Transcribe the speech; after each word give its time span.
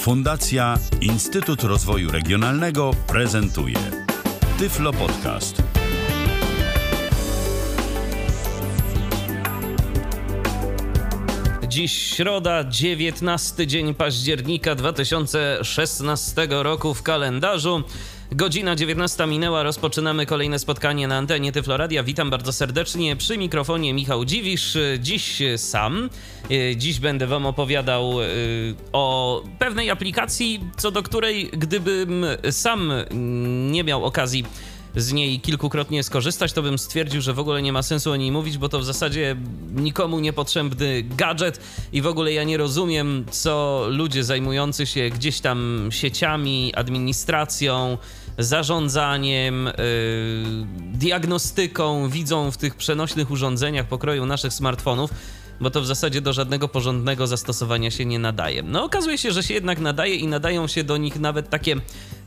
Fundacja 0.00 0.78
Instytut 1.00 1.62
Rozwoju 1.62 2.10
Regionalnego 2.10 2.90
prezentuje 3.06 3.76
Tyflo 4.58 4.92
Podcast. 4.92 5.62
Dziś 11.68 11.92
środa, 11.92 12.64
19 12.64 13.66
dzień 13.66 13.94
października 13.94 14.74
2016 14.74 16.48
roku 16.50 16.94
w 16.94 17.02
kalendarzu. 17.02 17.82
Godzina 18.32 18.76
19 18.76 19.26
minęła, 19.26 19.62
rozpoczynamy 19.62 20.26
kolejne 20.26 20.58
spotkanie 20.58 21.08
na 21.08 21.16
antenie 21.16 21.52
Tyfloradia. 21.52 22.02
Witam 22.02 22.30
bardzo 22.30 22.52
serdecznie 22.52 23.16
przy 23.16 23.38
mikrofonie 23.38 23.94
Michał 23.94 24.24
Dziwisz. 24.24 24.78
Dziś 24.98 25.42
sam. 25.56 26.10
Dziś 26.76 27.00
będę 27.00 27.26
wam 27.26 27.46
opowiadał 27.46 28.22
y, 28.22 28.26
o 28.92 29.42
pewnej 29.58 29.90
aplikacji, 29.90 30.60
co 30.76 30.90
do 30.90 31.02
której 31.02 31.50
gdybym 31.52 32.26
sam 32.50 32.92
nie 33.70 33.84
miał 33.84 34.04
okazji 34.04 34.44
z 34.96 35.12
niej 35.12 35.40
kilkukrotnie 35.40 36.02
skorzystać, 36.02 36.52
to 36.52 36.62
bym 36.62 36.78
stwierdził, 36.78 37.20
że 37.20 37.32
w 37.32 37.38
ogóle 37.38 37.62
nie 37.62 37.72
ma 37.72 37.82
sensu 37.82 38.12
o 38.12 38.16
niej 38.16 38.32
mówić, 38.32 38.58
bo 38.58 38.68
to 38.68 38.78
w 38.78 38.84
zasadzie 38.84 39.36
nikomu 39.74 40.20
niepotrzebny 40.20 41.02
gadżet 41.02 41.60
i 41.92 42.02
w 42.02 42.06
ogóle 42.06 42.32
ja 42.32 42.44
nie 42.44 42.56
rozumiem, 42.56 43.24
co 43.30 43.84
ludzie 43.88 44.24
zajmujący 44.24 44.86
się 44.86 45.10
gdzieś 45.10 45.40
tam 45.40 45.88
sieciami, 45.92 46.72
administracją, 46.74 47.98
zarządzaniem, 48.38 49.64
yy, 49.64 49.72
diagnostyką 50.92 52.08
widzą 52.08 52.50
w 52.50 52.56
tych 52.56 52.74
przenośnych 52.74 53.30
urządzeniach 53.30 53.86
pokroju 53.86 54.26
naszych 54.26 54.52
smartfonów 54.52 55.10
bo 55.60 55.70
to 55.70 55.80
w 55.80 55.86
zasadzie 55.86 56.20
do 56.20 56.32
żadnego 56.32 56.68
porządnego 56.68 57.26
zastosowania 57.26 57.90
się 57.90 58.04
nie 58.04 58.18
nadaje. 58.18 58.62
No 58.62 58.84
okazuje 58.84 59.18
się, 59.18 59.32
że 59.32 59.42
się 59.42 59.54
jednak 59.54 59.78
nadaje 59.78 60.14
i 60.14 60.26
nadają 60.26 60.66
się 60.66 60.84
do 60.84 60.96
nich 60.96 61.20
nawet 61.20 61.50
takie 61.50 61.76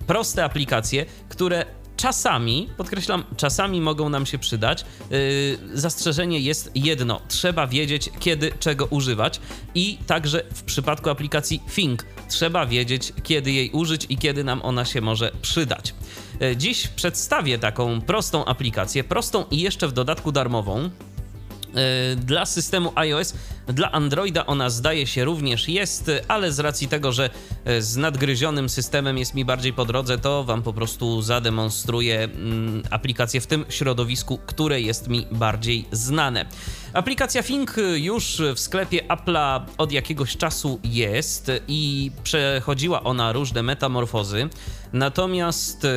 proste 0.07 0.43
aplikacje, 0.45 1.05
które 1.29 1.65
czasami, 2.03 2.69
podkreślam, 2.77 3.23
czasami 3.37 3.81
mogą 3.81 4.09
nam 4.09 4.25
się 4.25 4.37
przydać. 4.37 4.85
Yy, 5.11 5.79
zastrzeżenie 5.79 6.39
jest 6.39 6.71
jedno: 6.75 7.21
trzeba 7.27 7.67
wiedzieć, 7.67 8.09
kiedy 8.19 8.51
czego 8.59 8.85
używać, 8.85 9.39
i 9.75 9.97
także 10.07 10.43
w 10.53 10.63
przypadku 10.63 11.09
aplikacji 11.09 11.61
Think 11.75 12.05
trzeba 12.29 12.65
wiedzieć, 12.65 13.13
kiedy 13.23 13.51
jej 13.51 13.69
użyć 13.69 14.05
i 14.09 14.17
kiedy 14.17 14.43
nam 14.43 14.61
ona 14.63 14.85
się 14.85 15.01
może 15.01 15.31
przydać. 15.41 15.95
Yy, 16.39 16.57
dziś 16.57 16.87
przedstawię 16.87 17.59
taką 17.59 18.01
prostą 18.01 18.45
aplikację, 18.45 19.03
prostą 19.03 19.45
i 19.51 19.59
jeszcze 19.59 19.87
w 19.87 19.91
dodatku 19.91 20.31
darmową 20.31 20.89
Y, 21.73 22.15
dla 22.15 22.45
systemu 22.45 22.91
iOS, 22.95 23.33
dla 23.67 23.91
Androida 23.91 24.45
ona 24.45 24.69
zdaje 24.69 25.07
się 25.07 25.25
również 25.25 25.69
jest, 25.69 26.11
ale 26.27 26.51
z 26.51 26.59
racji 26.59 26.87
tego, 26.87 27.11
że 27.11 27.29
y, 27.67 27.81
z 27.81 27.97
nadgryzionym 27.97 28.69
systemem 28.69 29.17
jest 29.17 29.33
mi 29.35 29.45
bardziej 29.45 29.73
po 29.73 29.85
drodze, 29.85 30.17
to 30.17 30.43
Wam 30.43 30.63
po 30.63 30.73
prostu 30.73 31.21
zademonstruję 31.21 32.23
mm, 32.23 32.83
aplikację 32.89 33.41
w 33.41 33.47
tym 33.47 33.65
środowisku, 33.69 34.39
które 34.45 34.81
jest 34.81 35.07
mi 35.07 35.27
bardziej 35.31 35.85
znane. 35.91 36.45
Aplikacja 36.93 37.43
Fink 37.43 37.75
już 37.95 38.41
w 38.55 38.59
sklepie 38.59 39.07
Apple'a 39.07 39.61
od 39.77 39.91
jakiegoś 39.91 40.37
czasu 40.37 40.79
jest 40.83 41.51
i 41.67 42.11
przechodziła 42.23 43.03
ona 43.03 43.31
różne 43.31 43.63
metamorfozy. 43.63 44.49
Natomiast 44.93 45.85
y, 45.85 45.89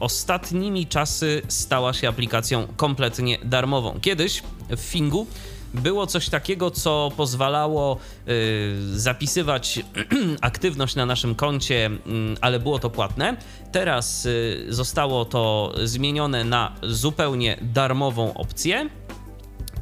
ostatnimi 0.00 0.86
czasy 0.86 1.42
stała 1.48 1.92
się 1.92 2.08
aplikacją 2.08 2.66
kompletnie 2.76 3.38
darmową. 3.44 3.98
Kiedyś 4.00 4.42
w 4.70 4.80
Fingu 4.80 5.26
było 5.74 6.06
coś 6.06 6.28
takiego, 6.28 6.70
co 6.70 7.12
pozwalało 7.16 7.98
y, 8.28 8.98
zapisywać 8.98 9.80
aktywność 10.40 10.94
na 10.94 11.06
naszym 11.06 11.34
koncie, 11.34 11.90
y, 11.90 12.00
ale 12.40 12.60
było 12.60 12.78
to 12.78 12.90
płatne. 12.90 13.36
Teraz 13.72 14.26
y, 14.26 14.66
zostało 14.68 15.24
to 15.24 15.74
zmienione 15.84 16.44
na 16.44 16.72
zupełnie 16.82 17.58
darmową 17.62 18.34
opcję. 18.34 18.88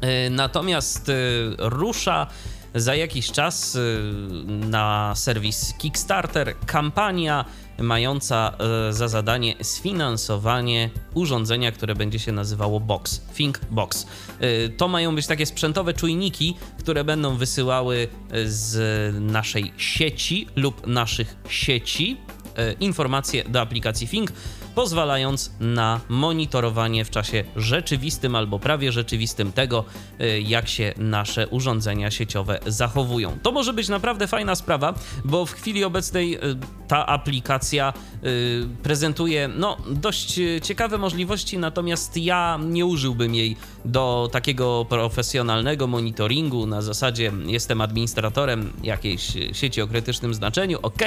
Y, 0.03 0.29
natomiast 0.29 1.09
y, 1.09 1.13
rusza 1.57 2.27
za 2.75 2.95
jakiś 2.95 3.31
czas 3.31 3.75
y, 3.75 3.99
na 4.47 5.13
serwis 5.15 5.73
Kickstarter 5.77 6.55
kampania 6.65 7.45
mająca 7.83 8.53
e, 8.89 8.93
za 8.93 9.07
zadanie 9.07 9.55
sfinansowanie 9.61 10.89
urządzenia, 11.13 11.71
które 11.71 11.95
będzie 11.95 12.19
się 12.19 12.31
nazywało 12.31 12.79
Box, 12.79 13.21
Think 13.35 13.59
Box. 13.71 14.07
E, 14.39 14.69
to 14.69 14.87
mają 14.87 15.15
być 15.15 15.27
takie 15.27 15.45
sprzętowe 15.45 15.93
czujniki, 15.93 16.55
które 16.79 17.03
będą 17.03 17.37
wysyłały 17.37 18.07
z 18.45 18.75
naszej 19.21 19.73
sieci 19.77 20.47
lub 20.55 20.87
naszych 20.87 21.35
sieci 21.49 22.17
e, 22.55 22.73
informacje 22.73 23.43
do 23.43 23.61
aplikacji 23.61 24.07
Think 24.07 24.31
pozwalając 24.75 25.51
na 25.59 25.99
monitorowanie 26.09 27.05
w 27.05 27.09
czasie 27.09 27.43
rzeczywistym 27.55 28.35
albo 28.35 28.59
prawie 28.59 28.91
rzeczywistym 28.91 29.51
tego, 29.51 29.85
y, 30.21 30.41
jak 30.41 30.67
się 30.67 30.93
nasze 30.97 31.47
urządzenia 31.47 32.11
sieciowe 32.11 32.59
zachowują. 32.65 33.37
To 33.43 33.51
może 33.51 33.73
być 33.73 33.89
naprawdę 33.89 34.27
fajna 34.27 34.55
sprawa, 34.55 34.93
bo 35.25 35.45
w 35.45 35.51
chwili 35.51 35.83
obecnej 35.83 36.35
y, 36.35 36.39
ta 36.87 37.05
aplikacja 37.05 37.93
y, 38.23 38.67
prezentuje 38.83 39.47
no, 39.47 39.77
dość 39.89 40.39
ciekawe 40.61 40.97
możliwości, 40.97 41.57
natomiast 41.57 42.17
ja 42.17 42.59
nie 42.63 42.85
użyłbym 42.85 43.35
jej 43.35 43.55
do 43.85 44.29
takiego 44.31 44.85
profesjonalnego 44.89 45.87
monitoringu 45.87 46.65
na 46.65 46.81
zasadzie 46.81 47.31
jestem 47.45 47.81
administratorem 47.81 48.73
jakiejś 48.83 49.33
sieci 49.53 49.81
o 49.81 49.87
krytycznym 49.87 50.33
znaczeniu, 50.33 50.79
ok, 50.81 51.01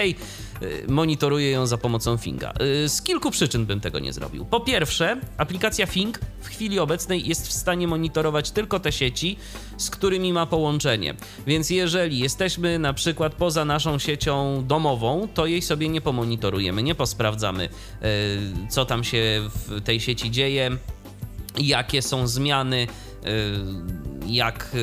monitoruję 0.88 1.50
ją 1.50 1.66
za 1.66 1.78
pomocą 1.78 2.16
Finga. 2.16 2.52
Z 2.86 3.02
kilku 3.02 3.30
przyczyn 3.30 3.66
bym 3.66 3.80
tego 3.80 3.98
nie 3.98 4.12
zrobił. 4.12 4.44
Po 4.44 4.60
pierwsze, 4.60 5.20
aplikacja 5.36 5.86
Fink 5.86 6.20
w 6.40 6.48
chwili 6.48 6.78
obecnej 6.78 7.28
jest 7.28 7.48
w 7.48 7.52
stanie 7.52 7.88
monitorować 7.88 8.50
tylko 8.50 8.80
te 8.80 8.92
sieci, 8.92 9.36
z 9.76 9.90
którymi 9.90 10.32
ma 10.32 10.46
połączenie. 10.46 11.14
Więc 11.46 11.70
jeżeli 11.70 12.18
jesteśmy 12.18 12.78
na 12.78 12.92
przykład 12.92 13.34
poza 13.34 13.64
naszą 13.64 13.98
siecią 13.98 14.64
domową, 14.66 15.28
to 15.34 15.46
jej 15.46 15.62
sobie 15.62 15.88
nie 15.88 16.00
pomonitorujemy, 16.00 16.82
nie 16.82 16.94
posprawdzamy, 16.94 17.64
e, 17.64 18.08
co 18.68 18.84
tam 18.84 19.04
się 19.04 19.48
w 19.54 19.80
tej 19.80 20.00
sieci 20.00 20.30
dzieje, 20.30 20.70
jakie 21.58 22.02
są 22.02 22.26
zmiany, 22.26 22.86
e, 22.86 23.28
jak 24.26 24.70
e, 24.74 24.78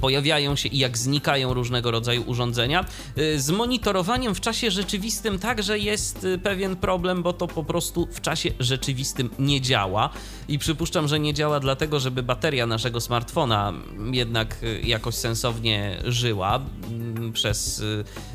pojawiają 0.00 0.56
się 0.56 0.68
i 0.68 0.78
jak 0.78 0.98
znikają 0.98 1.54
różnego 1.54 1.90
rodzaju 1.90 2.22
urządzenia. 2.26 2.84
Y, 3.18 3.40
z 3.40 3.50
monitorowaniem 3.50 4.34
w 4.34 4.40
czasie 4.40 4.70
rzeczywistym 4.70 5.38
także 5.38 5.78
jest 5.78 6.24
y, 6.24 6.38
pewien 6.38 6.76
problem, 6.76 7.22
bo 7.22 7.32
to 7.32 7.46
po 7.46 7.64
prostu 7.64 8.08
w 8.12 8.20
czasie 8.20 8.50
rzeczywistym 8.60 9.30
nie 9.38 9.60
działa. 9.60 10.10
I 10.48 10.58
przypuszczam, 10.58 11.08
że 11.08 11.20
nie 11.20 11.34
działa 11.34 11.60
dlatego, 11.60 12.00
żeby 12.00 12.22
bateria 12.22 12.66
naszego 12.66 13.00
smartfona 13.00 13.72
jednak 14.12 14.56
y, 14.62 14.80
jakoś 14.84 15.14
sensownie 15.14 16.02
żyła 16.04 16.60
mm, 16.90 17.32
przez 17.32 17.82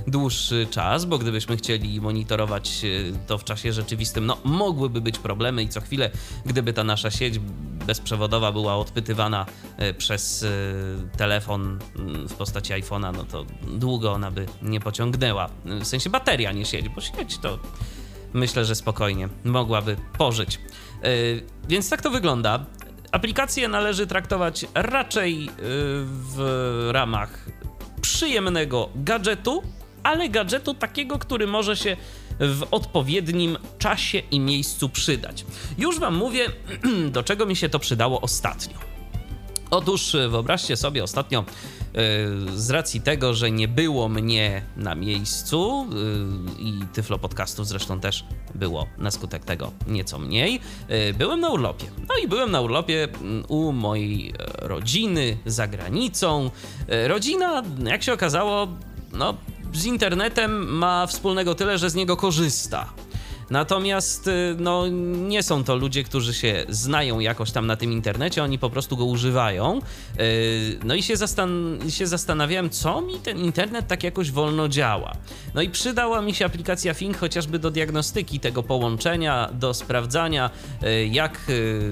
dłuższy 0.08 0.68
czas, 0.72 1.06
bo 1.06 1.18
gdybyśmy 1.18 1.58
chcieli 1.58 2.02
monitorować 2.02 2.82
to 3.28 3.38
w 3.38 3.44
czasie 3.44 3.74
rzeczywistym, 3.74 4.26
no 4.26 4.38
mogłyby 4.44 5.02
być 5.02 5.20
problemy 5.20 5.64
i 5.64 5.70
co 5.70 5.82
chwilę, 5.82 6.12
gdyby 6.46 6.74
ta 6.74 6.84
nasza 6.84 7.12
sieć 7.12 7.40
bezprzewodowa 7.84 8.52
była 8.52 8.76
odpytywana 8.76 9.46
przez 9.98 10.46
telefon, 11.18 11.34
telefon 11.34 11.80
mm, 12.00 12.28
w 12.28 12.34
postaci 12.34 12.74
iPhone'a, 12.74 13.14
no 13.18 13.24
to 13.24 13.46
długo 13.68 14.12
ona 14.12 14.32
by 14.32 14.46
nie 14.62 14.80
pociągnęła. 14.80 15.50
W 15.66 15.86
sensie 15.86 16.10
bateria, 16.10 16.52
nie 16.52 16.66
siedzi, 16.66 16.90
bo 16.90 17.02
sieć 17.02 17.38
to 17.38 17.60
myślę, 18.34 18.66
że 18.66 18.76
spokojnie 18.76 19.30
mogłaby 19.44 19.98
pożyć. 20.18 20.60
Yy, 21.04 21.44
więc 21.68 21.90
tak 21.90 22.02
to 22.02 22.10
wygląda. 22.10 22.66
Aplikację 23.12 23.68
należy 23.68 24.08
traktować 24.08 24.66
raczej 24.74 25.50
w 26.04 26.90
ramach 26.92 27.46
przyjemnego 28.02 28.90
gadżetu, 28.96 29.64
ale 30.04 30.30
gadżetu 30.30 30.74
takiego, 30.74 31.20
który 31.20 31.48
może 31.48 31.78
się 31.78 31.98
w 32.44 32.68
odpowiednim 32.72 33.58
czasie 33.78 34.22
i 34.32 34.40
miejscu 34.40 34.90
przydać. 34.90 35.46
Już 35.78 36.00
Wam 36.00 36.16
mówię, 36.16 36.46
do 37.12 37.24
czego 37.24 37.46
mi 37.46 37.56
się 37.56 37.70
to 37.70 37.80
przydało 37.80 38.22
ostatnio. 38.22 38.94
Otóż 39.74 40.16
e, 40.16 40.30
wyobraźcie 40.30 40.78
sobie 40.78 41.04
ostatnio 41.04 41.40
e, 41.40 41.46
z 42.56 42.70
racji 42.70 43.02
tego, 43.02 43.34
że 43.34 43.52
nie 43.52 43.68
było 43.68 44.10
mnie 44.10 44.62
na 44.78 44.96
miejscu 44.96 45.88
e, 46.58 46.62
i 46.62 46.80
Tyflo 46.94 47.20
Podcastów 47.20 47.68
zresztą 47.68 48.00
też 48.00 48.26
było 48.56 48.88
na 48.98 49.12
skutek 49.12 49.46
tego 49.46 49.72
nieco 49.88 50.20
mniej, 50.20 50.60
byłem 51.18 51.40
na 51.40 51.50
urlopie. 51.50 51.86
No 52.10 52.16
i 52.24 52.28
byłem 52.28 52.52
na 52.52 52.62
urlopie 52.62 53.04
mm, 53.04 53.44
u 53.48 53.72
mojej 53.72 54.34
rodziny 54.58 55.38
za 55.46 55.68
granicą. 55.68 56.52
Rodzina, 57.08 57.64
jak 57.86 58.04
się 58.04 58.14
okazało, 58.14 58.68
no, 59.14 59.38
z 59.74 59.86
internetem 59.86 60.68
ma 60.78 61.08
wspólnego 61.08 61.56
tyle, 61.56 61.78
że 61.78 61.90
z 61.90 61.96
niego 61.96 62.18
korzysta. 62.18 62.90
Natomiast 63.54 64.28
y, 64.28 64.56
no, 64.60 64.88
nie 65.28 65.44
są 65.44 65.64
to 65.64 65.76
ludzie, 65.76 66.04
którzy 66.04 66.34
się 66.34 66.66
znają 66.70 67.20
jakoś 67.20 67.52
tam 67.52 67.68
na 67.68 67.76
tym 67.76 67.92
internecie, 67.92 68.44
oni 68.44 68.60
po 68.60 68.70
prostu 68.70 68.98
go 68.98 69.06
używają. 69.06 69.80
Y, 70.20 70.80
no 70.84 70.96
i 70.96 71.04
się, 71.04 71.18
zastan 71.18 71.80
się 71.90 72.08
zastanawiałem, 72.08 72.70
co 72.70 73.02
mi 73.02 73.14
ten 73.20 73.38
internet 73.38 73.88
tak 73.88 74.04
jakoś 74.04 74.32
wolno 74.32 74.68
działa. 74.68 75.14
No 75.54 75.62
i 75.62 75.70
przydała 75.70 76.22
mi 76.22 76.34
się 76.34 76.46
aplikacja 76.46 76.94
Fing 76.94 77.18
chociażby 77.18 77.60
do 77.60 77.72
diagnostyki 77.72 78.40
tego 78.40 78.64
połączenia, 78.64 79.50
do 79.54 79.74
sprawdzania, 79.74 80.50
y, 80.84 81.08
jak 81.08 81.52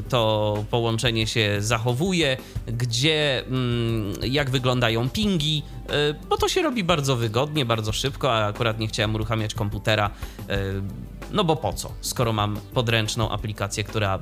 to 0.09 0.63
połączenie 0.69 1.27
się 1.27 1.57
zachowuje, 1.59 2.37
gdzie, 2.67 3.43
mm, 3.47 4.13
jak 4.23 4.49
wyglądają 4.49 5.09
pingi, 5.09 5.63
bo 6.29 6.37
to 6.37 6.47
się 6.47 6.61
robi 6.61 6.83
bardzo 6.83 7.15
wygodnie, 7.15 7.65
bardzo 7.65 7.91
szybko, 7.91 8.33
a 8.33 8.45
akurat 8.45 8.79
nie 8.79 8.87
chciałem 8.87 9.15
uruchamiać 9.15 9.53
komputera 9.53 10.09
no 11.31 11.43
bo 11.43 11.55
po 11.55 11.73
co, 11.73 11.91
skoro 12.01 12.33
mam 12.33 12.59
podręczną 12.73 13.29
aplikację, 13.29 13.83
która 13.83 14.19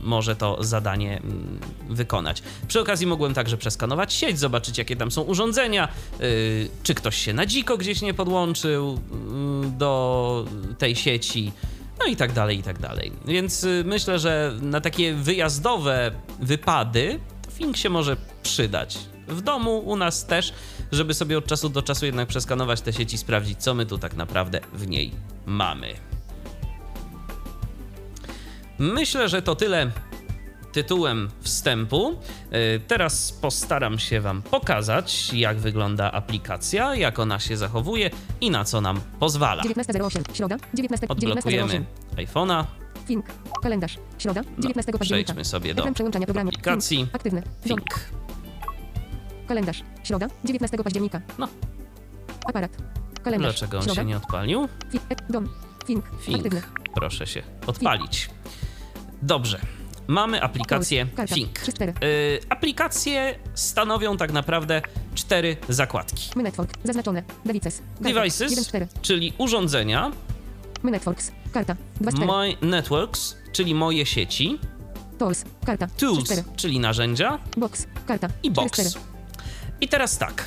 może 0.00 0.36
to 0.36 0.64
zadanie 0.64 1.16
mm, 1.16 1.58
wykonać. 1.88 2.42
Przy 2.68 2.80
okazji 2.80 3.06
mogłem 3.06 3.34
także 3.34 3.56
przeskanować 3.56 4.12
sieć, 4.12 4.38
zobaczyć 4.38 4.78
jakie 4.78 4.96
tam 4.96 5.10
są 5.10 5.22
urządzenia, 5.22 5.88
yy, 6.20 6.68
czy 6.82 6.94
ktoś 6.94 7.16
się 7.16 7.32
na 7.32 7.46
dziko 7.46 7.76
gdzieś 7.76 8.02
nie 8.02 8.14
podłączył 8.14 9.00
yy, 9.62 9.70
do 9.70 10.44
tej 10.78 10.96
sieci. 10.96 11.52
No 11.98 12.06
i 12.06 12.16
tak 12.16 12.32
dalej, 12.32 12.58
i 12.58 12.62
tak 12.62 12.78
dalej. 12.78 13.12
Więc 13.24 13.62
yy, 13.62 13.84
myślę, 13.86 14.18
że 14.18 14.54
na 14.62 14.80
takie 14.80 15.14
wyjazdowe 15.14 16.10
wypady 16.40 17.20
to 17.42 17.50
Fink 17.50 17.76
się 17.76 17.90
może 17.90 18.16
przydać. 18.42 18.98
W 19.28 19.40
domu 19.40 19.78
u 19.78 19.96
nas 19.96 20.26
też, 20.26 20.52
żeby 20.92 21.14
sobie 21.14 21.38
od 21.38 21.46
czasu 21.46 21.68
do 21.68 21.82
czasu 21.82 22.06
jednak 22.06 22.28
przeskanować 22.28 22.80
te 22.80 22.92
sieci, 22.92 23.18
sprawdzić, 23.18 23.62
co 23.62 23.74
my 23.74 23.86
tu 23.86 23.98
tak 23.98 24.16
naprawdę 24.16 24.60
w 24.72 24.88
niej 24.88 25.12
mamy. 25.46 26.07
Myślę, 28.78 29.28
że 29.28 29.42
to 29.42 29.54
tyle 29.54 29.90
tytułem 30.72 31.28
wstępu. 31.40 32.20
E, 32.50 32.78
teraz 32.78 33.32
postaram 33.32 33.98
się 33.98 34.20
Wam 34.20 34.42
pokazać, 34.42 35.34
jak 35.34 35.58
wygląda 35.58 36.12
aplikacja, 36.12 36.94
jak 36.94 37.18
ona 37.18 37.38
się 37.38 37.56
zachowuje 37.56 38.10
i 38.40 38.50
na 38.50 38.64
co 38.64 38.80
nam 38.80 39.00
pozwala. 39.20 39.62
19.08, 39.62 40.34
środa, 40.34 40.56
19, 40.74 41.08
Odblokujemy 41.08 41.84
iPhone'a. 42.16 42.64
Fink, 43.06 43.26
kalendarz, 43.62 43.98
środa, 44.18 44.42
19 44.58 44.92
no, 44.92 44.98
października. 44.98 45.32
Przejdźmy 45.32 45.44
sobie 45.44 45.74
do 45.74 45.92
przełączania 45.92 46.26
programu. 46.26 46.50
aplikacji. 46.50 46.96
Fink, 46.96 47.14
aktywny. 47.14 47.42
Fink. 47.68 47.84
Kalendarz, 49.48 49.82
środa, 50.04 50.26
19 50.44 50.78
października. 50.78 51.20
No. 51.38 51.48
Aparat. 52.46 52.70
Kalendarz. 53.22 53.52
Dlaczego 53.54 53.78
on 53.78 53.84
środa, 53.84 54.00
się 54.00 54.06
nie 54.06 54.16
odpalił? 54.16 54.68
Fink, 54.90 55.04
dom. 55.30 55.48
Fink, 55.86 56.04
Fink. 56.20 56.36
aktywny. 56.36 56.62
Proszę 56.94 57.26
się 57.26 57.42
odpalić. 57.66 58.30
Dobrze. 59.22 59.60
Mamy 60.06 60.42
aplikację 60.42 61.06
Karta. 61.16 61.34
Fink. 61.34 61.58
3, 61.58 61.72
4. 61.72 61.92
Y, 62.04 62.40
aplikacje 62.48 63.38
stanowią 63.54 64.16
tak 64.16 64.32
naprawdę 64.32 64.82
cztery 65.14 65.56
zakładki. 65.68 66.30
My 66.36 66.42
Network, 66.42 66.70
zaznaczone. 66.84 67.22
Devices. 67.44 67.82
Karta. 68.02 68.08
1, 68.08 68.14
Devices, 68.22 68.68
4. 68.68 68.86
czyli 69.02 69.32
urządzenia, 69.38 70.12
My 70.82 70.90
Networks, 70.90 71.32
karta. 71.52 71.76
2, 72.00 72.12
4. 72.12 72.26
My 72.26 72.56
Networks, 72.68 73.36
czyli 73.52 73.74
moje 73.74 74.06
sieci, 74.06 74.58
Tools, 75.18 75.44
karta. 75.66 75.86
3, 75.86 75.96
Tools, 76.06 76.24
4. 76.24 76.42
czyli 76.56 76.80
narzędzia 76.80 77.38
Box, 77.56 77.86
karta. 78.06 78.28
i 78.42 78.52
4, 78.52 78.54
Box. 78.54 78.72
4. 78.72 79.04
I 79.80 79.88
teraz 79.88 80.18
tak. 80.18 80.44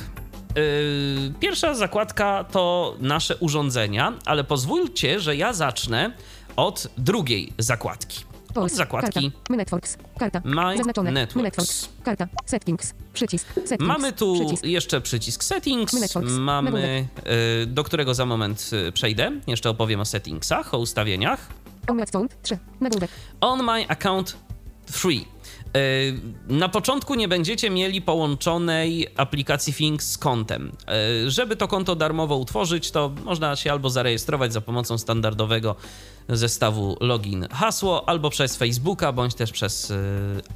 Yy, 0.56 1.34
pierwsza 1.40 1.74
zakładka 1.74 2.44
to 2.44 2.96
nasze 3.00 3.36
urządzenia, 3.36 4.12
ale 4.24 4.44
pozwólcie, 4.44 5.20
że 5.20 5.36
ja 5.36 5.52
zacznę 5.52 6.12
od 6.56 6.88
drugiej 6.98 7.52
zakładki. 7.58 8.31
Polsk. 8.54 8.76
Zakładki. 8.76 9.12
Karta. 9.12 9.50
My 9.50 9.56
Networks. 9.56 9.98
Karta. 10.18 10.42
My 10.44 10.76
Zaznaczone. 10.76 11.12
Networks. 11.12 11.36
My 11.36 11.42
networks. 11.42 11.88
Karta. 12.02 12.28
Settings. 12.46 12.94
Przycisk. 13.12 13.46
Settings. 13.54 13.80
Mamy 13.80 14.12
tu 14.12 14.34
przycisk. 14.34 14.64
jeszcze 14.64 15.00
przycisk 15.00 15.44
Settings. 15.44 15.92
Mamy, 16.24 17.08
y, 17.62 17.66
do 17.66 17.84
którego 17.84 18.14
za 18.14 18.26
moment 18.26 18.70
y, 18.88 18.92
przejdę. 18.92 19.32
Jeszcze 19.46 19.70
opowiem 19.70 20.00
o 20.00 20.04
settingsach, 20.04 20.74
o 20.74 20.78
ustawieniach. 20.78 21.48
On 21.88 21.96
my 21.96 22.02
account 22.02 22.36
3. 22.42 22.58
On 23.40 23.64
my 23.64 23.88
account 23.88 24.36
3. 24.92 25.08
Na 26.48 26.68
początku 26.68 27.14
nie 27.14 27.28
będziecie 27.28 27.70
mieli 27.70 28.02
połączonej 28.02 29.06
aplikacji 29.16 29.72
Things 29.72 30.10
z 30.10 30.18
kontem. 30.18 30.72
Y, 31.26 31.30
Żeby 31.30 31.56
to 31.56 31.68
konto 31.68 31.96
darmowo 31.96 32.36
utworzyć, 32.36 32.90
to 32.90 33.12
można 33.24 33.56
się 33.56 33.72
albo 33.72 33.90
zarejestrować 33.90 34.52
za 34.52 34.60
pomocą 34.60 34.98
standardowego 34.98 35.76
zestawu 36.28 36.96
login 37.00 37.46
hasło, 37.52 38.08
albo 38.08 38.30
przez 38.30 38.56
Facebooka, 38.56 39.12
bądź 39.12 39.34
też 39.34 39.52
przez 39.52 39.90
y, 39.90 39.96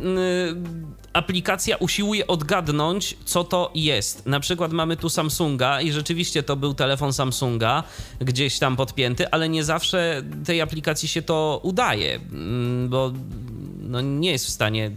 aplikacja 1.15 1.77
usiłuje 1.77 2.27
odgadnąć, 2.27 3.17
co 3.25 3.45
to 3.45 3.71
jest. 3.75 4.27
Na 4.27 4.41
przykład 4.41 4.73
mamy 4.73 4.97
tu 4.97 5.09
Samsunga 5.09 5.81
i 5.81 5.93
rzeczywiście 5.93 6.43
to 6.43 6.57
był 6.57 6.75
telefon 6.75 7.13
Samsunga 7.13 7.83
gdzieś 8.21 8.59
tam 8.59 8.77
podpięty, 8.77 9.31
ale 9.31 9.49
nie 9.49 9.65
zawsze 9.65 10.23
tej 10.47 10.61
aplikacji 10.61 11.09
się 11.09 11.23
to 11.23 11.61
udaje, 11.63 12.15
mm, 12.15 12.89
bo 12.89 13.13
no, 13.81 14.01
nie 14.01 14.31
jest 14.31 14.47
w 14.47 14.51
stanie 14.51 14.91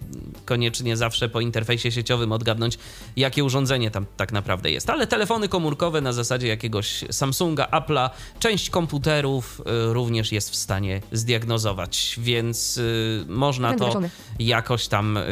koniecznie 0.45 0.97
zawsze 0.97 1.29
po 1.29 1.41
interfejsie 1.41 1.91
sieciowym 1.91 2.31
odgadnąć, 2.31 2.77
jakie 3.15 3.43
urządzenie 3.43 3.91
tam 3.91 4.05
tak 4.17 4.31
naprawdę 4.31 4.71
jest. 4.71 4.89
Ale 4.89 5.07
telefony 5.07 5.47
komórkowe 5.47 6.01
na 6.01 6.13
zasadzie 6.13 6.47
jakiegoś 6.47 7.03
Samsunga, 7.11 7.67
Apple'a, 7.71 8.09
część 8.39 8.69
komputerów 8.69 9.61
y, 9.61 9.93
również 9.93 10.31
jest 10.31 10.49
w 10.49 10.55
stanie 10.55 11.01
zdiagnozować, 11.11 12.15
więc 12.17 12.77
y, 12.77 13.25
można 13.27 13.73
Błęd 13.73 13.93
to 13.93 14.01
jakoś 14.39 14.87
tam 14.87 15.17
y, 15.17 15.23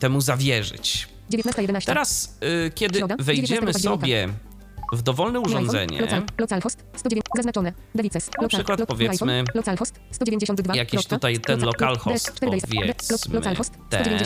temu 0.00 0.20
zawierzyć. 0.20 1.08
19.11 1.30 1.86
Teraz, 1.86 2.38
y, 2.66 2.70
kiedy 2.74 2.98
Środa, 2.98 3.16
wejdziemy 3.18 3.46
19 3.48 3.80
sobie 3.82 4.28
w 4.92 5.02
dowolne 5.02 5.40
urządzenie, 5.40 6.00
Local, 6.00 6.22
localhost 6.38 6.84
109 6.96 7.26
zaznaczone. 7.36 7.72
Na 8.42 8.48
przykład 8.48 8.80
powiedzmy 8.86 9.32
iPhone, 9.32 9.54
localhost 9.54 10.00
192. 10.10 10.76
jakiś 10.76 11.06
tutaj 11.06 11.38
ten 11.38 11.60
localhost, 11.60 12.40
powiedzmy, 12.40 12.94
ten, 13.88 14.18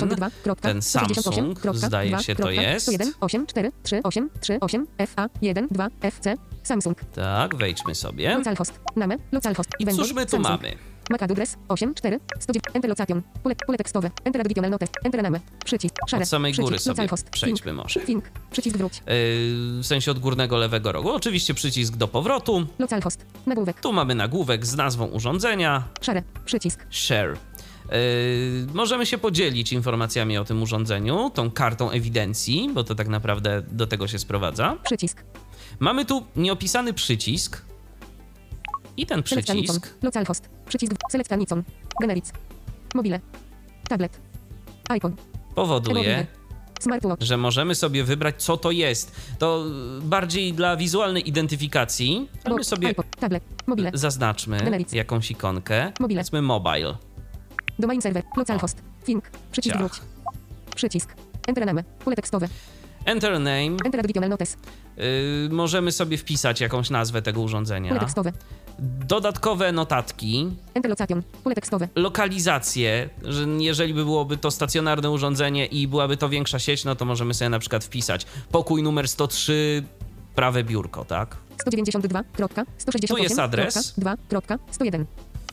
ten 0.60 0.82
Samsung, 0.82 1.60
zdaje 1.74 2.18
się 2.18 2.34
to 2.36 2.50
jest. 2.50 2.86
101 2.86 3.12
8 3.20 3.46
4 3.46 3.72
3 3.82 4.00
8 4.04 4.30
3 4.40 4.58
8 4.60 4.86
FA 5.06 5.28
1 5.42 5.68
2 5.70 5.88
FC 6.00 6.34
Samsung. 6.62 7.00
tak, 7.14 7.54
wejdźmy 7.54 7.94
sobie. 7.94 8.42
Name. 8.96 9.18
I 9.78 9.86
cóż 9.86 10.12
my 10.12 10.26
tu 10.26 10.38
mamy? 10.40 10.76
MAC 11.10 11.22
adres 11.22 11.56
8, 11.68 11.94
4, 11.94 12.20
109, 12.40 12.64
Enter 12.74 12.88
Location, 12.90 13.22
pole, 13.42 13.54
pole 13.66 13.78
tekstowe, 13.78 14.10
Enter 14.24 14.40
Additional 14.40 14.70
Notes, 14.70 14.88
Enter 15.04 15.22
Name, 15.22 15.40
przycisk, 15.64 15.94
szare, 16.08 16.22
Od 16.22 16.28
samej 16.28 16.52
przycisk, 16.52 16.66
góry 16.70 16.78
sobie 16.78 16.92
Localhost, 16.92 17.30
przejdźmy 17.30 17.64
Think, 17.72 17.76
może. 17.82 18.00
Think, 18.00 18.24
przycisk 18.50 18.76
wróć, 18.76 18.92
Yy, 18.98 19.02
w 19.82 19.86
sensie 19.86 20.10
od 20.10 20.18
górnego 20.18 20.56
lewego 20.56 20.92
rogu. 20.92 21.10
Oczywiście 21.10 21.54
przycisk 21.54 21.96
do 21.96 22.08
powrotu. 22.08 22.66
Localhost, 22.78 23.26
nagłówek, 23.46 23.80
Tu 23.80 23.92
mamy 23.92 24.14
nagłówek 24.14 24.66
z 24.66 24.74
nazwą 24.76 25.06
urządzenia, 25.06 25.84
szare, 26.00 26.22
przycisk, 26.44 26.86
share. 26.90 27.36
Yy, 27.90 27.96
możemy 28.74 29.06
się 29.06 29.18
podzielić 29.18 29.72
informacjami 29.72 30.38
o 30.38 30.44
tym 30.44 30.62
urządzeniu, 30.62 31.30
tą 31.34 31.50
kartą 31.50 31.90
ewidencji, 31.90 32.70
bo 32.74 32.84
to 32.84 32.94
tak 32.94 33.08
naprawdę 33.08 33.62
do 33.70 33.86
tego 33.86 34.08
się 34.08 34.18
sprowadza. 34.18 34.76
przycisk, 34.84 35.24
Mamy 35.80 36.04
tu 36.04 36.26
nieopisany 36.36 36.92
przycisk. 36.92 37.62
I 38.96 39.06
ten 39.06 39.22
przycisk. 39.22 39.94
Localhost, 40.02 40.48
przycisk, 40.66 40.92
Select 41.10 41.30
Nicon, 41.38 41.62
Generic, 42.00 42.32
Mobile, 42.94 43.20
Tablet, 43.88 44.20
iPhone, 44.88 45.16
powoduje, 45.54 46.26
że 47.20 47.36
możemy 47.36 47.74
sobie 47.74 48.04
wybrać, 48.04 48.42
co 48.42 48.56
to 48.56 48.70
jest. 48.70 49.16
To 49.38 49.64
bardziej 50.02 50.52
dla 50.52 50.76
wizualnej 50.76 51.28
identyfikacji. 51.28 52.28
My 52.56 52.64
sobie 52.64 52.88
iPod, 52.88 53.06
Tablet, 53.20 53.42
Mobile, 53.66 53.90
zaznaczmy 53.94 54.58
Generic. 54.58 54.92
jakąś 54.92 55.30
ikonkę. 55.30 55.92
Mobile. 56.00 56.18
Powiedzmy 56.20 56.42
mobile. 56.42 56.96
Domain 57.78 58.02
Server, 58.02 58.22
Localhost, 58.36 58.82
Think, 59.04 59.30
przycisk 59.52 59.76
wróć, 59.76 59.92
przycisk, 60.76 61.14
Enter 61.46 61.66
Name, 61.66 61.84
pole 62.04 62.16
tekstowe, 62.16 62.48
Enter 63.04 63.32
name. 63.40 63.76
Enter 63.84 64.00
Additional 64.00 64.30
Notes, 64.30 64.56
Yy, 64.96 65.48
możemy 65.50 65.92
sobie 65.92 66.18
wpisać 66.18 66.60
jakąś 66.60 66.90
nazwę 66.90 67.22
tego 67.22 67.34
pole 67.40 67.44
urządzenia. 67.44 67.98
tekstowe, 67.98 68.32
Dodatkowe 69.06 69.72
notatki, 69.72 70.50
Enter 70.74 70.90
Location, 70.90 71.22
pole 71.44 71.54
tekstowe, 71.54 71.88
lokalizację, 71.94 73.08
że 73.22 73.46
jeżeli 73.46 73.94
by 73.94 74.04
byłoby 74.04 74.36
to 74.36 74.50
stacjonarne 74.50 75.10
urządzenie 75.10 75.66
i 75.66 75.88
byłaby 75.88 76.16
to 76.16 76.28
większa 76.28 76.58
sieć, 76.58 76.84
no 76.84 76.96
to 76.96 77.04
możemy 77.04 77.34
sobie 77.34 77.48
na 77.48 77.58
przykład 77.58 77.84
wpisać 77.84 78.26
pokój 78.50 78.82
numer 78.82 79.08
103, 79.08 79.82
prawe 80.34 80.64
biurko, 80.64 81.04
tak? 81.04 81.36
192.168.2.101. 81.66 83.08
Tu 83.08 83.16
jest 83.18 83.38
adres. 83.38 83.94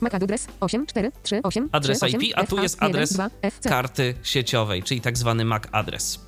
MAC 0.01 0.13
adres 0.13 0.47
8438 0.59 1.69
Adres 1.71 1.99
38 1.99 2.21
IP, 2.21 2.33
a 2.37 2.45
tu 2.47 2.61
jest 2.61 2.83
adres 2.83 3.13
2 3.13 3.29
karty 3.63 4.13
sieciowej, 4.23 4.83
czyli 4.83 5.01
tak 5.01 5.17
zwany 5.17 5.45
MAC 5.45 5.63
adres. 5.71 6.19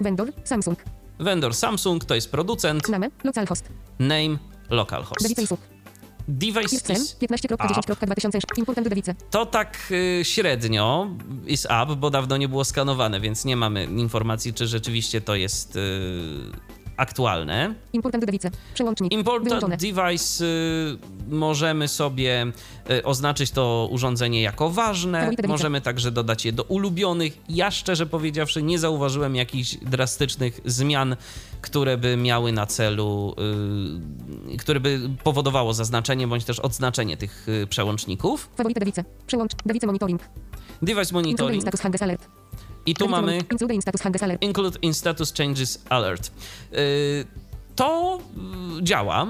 Vendor 0.00 0.32
Samsung. 0.44 0.78
Vendor 1.18 1.54
Samsung 1.54 2.04
to 2.04 2.14
jest 2.14 2.30
producent, 2.30 2.88
Name 2.88 3.10
Localhost. 3.24 3.68
name 3.98 4.38
localhost. 4.70 5.28
Device 6.28 6.76
ISCM 6.76 6.92
is 6.92 7.16
15.10.2006. 7.20 8.58
Important 8.58 8.88
Device. 8.88 9.14
To 9.30 9.46
tak 9.46 9.78
y, 9.90 10.24
średnio 10.24 11.08
is 11.46 11.64
up, 11.82 11.96
bo 11.96 12.10
dawno 12.10 12.36
nie 12.36 12.48
było 12.48 12.64
skanowane, 12.64 13.20
więc 13.20 13.44
nie 13.44 13.56
mamy 13.56 13.84
informacji, 13.84 14.54
czy 14.54 14.66
rzeczywiście 14.66 15.20
to 15.20 15.34
jest 15.34 15.76
y, 15.76 15.80
aktualne. 16.96 17.74
Important 17.92 18.24
Device. 18.24 18.50
Przełącznik. 18.74 19.12
Wyłączone. 19.12 19.50
Important 19.50 19.80
device 19.80 20.44
y, 20.44 20.98
możemy 21.28 21.88
sobie 21.88 22.46
y, 22.90 23.04
oznaczyć 23.04 23.50
to 23.50 23.88
urządzenie 23.90 24.42
jako 24.42 24.70
ważne. 24.70 25.30
Możemy 25.48 25.80
także 25.80 26.10
dodać 26.10 26.44
je 26.44 26.52
do 26.52 26.62
ulubionych. 26.62 27.38
Ja 27.48 27.70
szczerze 27.70 28.06
powiedziawszy 28.06 28.62
nie 28.62 28.78
zauważyłem 28.78 29.36
jakichś 29.36 29.76
drastycznych 29.76 30.60
zmian, 30.64 31.16
które 31.60 31.96
by 31.96 32.16
miały 32.16 32.52
na 32.52 32.66
celu, 32.66 33.34
y, 34.52 34.56
które 34.56 34.80
by 34.80 35.00
powodowało 35.24 35.74
zaznaczenie 35.74 36.28
bądź 36.28 36.44
też 36.44 36.60
odznaczenie 36.60 37.16
tych 37.16 37.48
y, 37.48 37.66
przełączników. 37.66 38.48
Favorite 38.56 38.80
Device. 38.80 39.04
Przełącz. 39.26 39.52
Device 39.66 39.86
Monitoring. 39.86 40.22
Device 40.82 41.14
monitoring 41.14 41.62
status 41.62 42.02
Alert. 42.02 42.28
I 42.86 42.94
tu 42.94 43.08
mamy 43.08 43.38
Include 44.40 44.78
in 44.82 44.94
status 44.94 45.32
changes 45.32 45.84
alert. 45.88 46.30
Yy, 46.72 46.78
To 47.76 48.18
yy, 48.76 48.82
działa. 48.82 49.26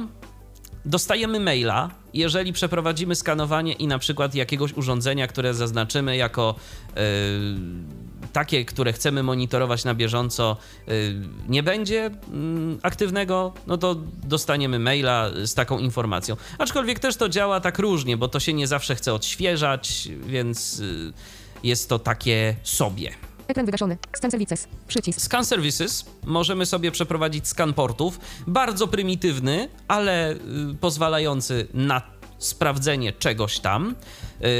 Dostajemy 0.84 1.40
maila, 1.40 1.90
jeżeli 2.14 2.52
przeprowadzimy 2.52 3.14
skanowanie 3.14 3.72
i 3.72 3.86
na 3.86 3.98
przykład 3.98 4.34
jakiegoś 4.34 4.72
urządzenia, 4.72 5.26
które 5.26 5.54
zaznaczymy 5.54 6.16
jako 6.16 6.54
yy, 6.96 7.02
takie, 8.32 8.64
które 8.64 8.92
chcemy 8.92 9.22
monitorować 9.22 9.84
na 9.84 9.94
bieżąco, 9.94 10.56
nie 11.48 11.62
będzie 11.62 12.10
mm, 12.32 12.78
aktywnego, 12.82 13.52
no 13.66 13.78
to 13.78 13.96
dostaniemy 14.22 14.78
maila 14.78 15.30
z 15.44 15.54
taką 15.54 15.78
informacją. 15.78 16.36
Aczkolwiek 16.58 16.98
też 16.98 17.16
to 17.16 17.28
działa 17.28 17.60
tak 17.60 17.78
różnie, 17.78 18.16
bo 18.16 18.28
to 18.28 18.40
się 18.40 18.52
nie 18.52 18.66
zawsze 18.66 18.94
chce 18.94 19.14
odświeżać, 19.14 20.08
więc 20.26 20.82
jest 21.62 21.88
to 21.88 21.98
takie 21.98 22.56
sobie. 22.62 23.25
Ekran 23.48 23.66
wygaszony. 23.66 23.98
Scan 24.16 24.30
Services. 24.30 24.68
Przycisk. 24.88 25.20
Scan 25.20 25.44
Services 25.44 26.04
możemy 26.24 26.66
sobie 26.66 26.90
przeprowadzić 26.90 27.48
skan 27.48 27.74
portów. 27.74 28.20
Bardzo 28.46 28.88
prymitywny, 28.88 29.68
ale 29.88 30.32
y, 30.32 30.38
pozwalający 30.80 31.66
na 31.74 32.02
sprawdzenie 32.38 33.12
czegoś 33.12 33.58
tam. 33.58 33.94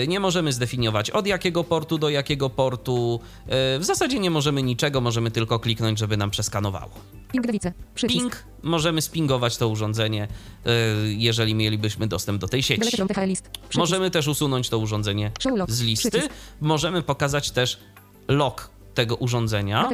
Y, 0.03 0.09
Nie 0.09 0.21
możemy 0.21 0.53
zdefiniować 0.53 1.11
od 1.11 1.27
jakiego 1.27 1.65
portu 1.65 1.99
do 1.99 2.09
jakiego 2.11 2.51
portu. 2.51 3.21
Y, 3.77 3.79
W 3.79 3.85
zasadzie 3.85 4.19
nie 4.19 4.31
możemy 4.31 4.63
niczego, 4.63 5.01
możemy 5.01 5.31
tylko 5.31 5.59
kliknąć, 5.61 5.99
żeby 5.99 6.17
nam 6.17 6.31
przeskanowało. 6.31 6.91
Ping 7.33 7.47
Device. 7.47 7.73
Przycisk. 7.95 8.21
Ping, 8.21 8.45
możemy 8.63 9.03
spingować 9.03 9.57
to 9.57 9.69
urządzenie, 9.69 10.29
jeżeli 11.17 11.55
mielibyśmy 11.55 12.07
dostęp 12.07 12.41
do 12.41 12.49
tej 12.49 12.63
sieci. 12.63 13.03
Możemy 13.77 14.11
też 14.11 14.27
usunąć 14.29 14.69
to 14.69 14.79
urządzenie 14.79 15.31
z 15.69 15.81
listy. 15.81 16.23
Możemy 16.61 17.03
pokazać 17.03 17.51
też 17.51 17.79
log 18.29 18.71
tego 18.97 19.17
urządzenia 19.17 19.89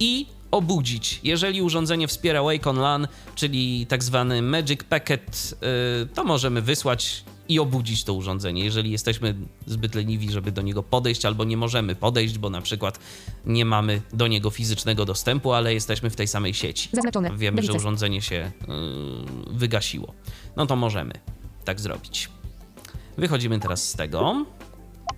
i 0.00 0.26
obudzić. 0.50 1.20
Jeżeli 1.24 1.62
urządzenie 1.62 2.08
wspiera 2.08 2.42
Wake 2.42 2.70
on 2.70 2.76
LAN, 2.76 3.08
czyli 3.34 3.86
tak 3.86 4.04
zwany 4.04 4.42
Magic 4.42 4.84
Packet, 4.84 5.54
y, 6.02 6.06
to 6.06 6.24
możemy 6.24 6.62
wysłać 6.62 7.24
i 7.48 7.58
obudzić 7.58 8.04
to 8.04 8.14
urządzenie. 8.14 8.64
Jeżeli 8.64 8.90
jesteśmy 8.90 9.34
zbyt 9.66 9.94
leniwi, 9.94 10.30
żeby 10.30 10.52
do 10.52 10.62
niego 10.62 10.82
podejść, 10.82 11.24
albo 11.24 11.44
nie 11.44 11.56
możemy 11.56 11.94
podejść, 11.94 12.38
bo 12.38 12.50
na 12.50 12.60
przykład 12.60 12.98
nie 13.46 13.64
mamy 13.64 14.02
do 14.12 14.26
niego 14.26 14.50
fizycznego 14.50 15.04
dostępu, 15.04 15.52
ale 15.52 15.74
jesteśmy 15.74 16.10
w 16.10 16.16
tej 16.16 16.28
samej 16.28 16.54
sieci. 16.54 16.88
Zaznaczone. 16.92 17.30
Wiemy, 17.36 17.56
że 17.56 17.66
Devices. 17.66 17.82
urządzenie 17.82 18.22
się 18.22 18.52
y, 18.62 18.66
wygasiło. 19.50 20.14
No 20.56 20.66
to 20.66 20.76
możemy 20.76 21.12
tak 21.64 21.80
zrobić. 21.80 22.28
Wychodzimy 23.18 23.60
teraz 23.60 23.88
z 23.88 23.96
tego. 23.96 24.44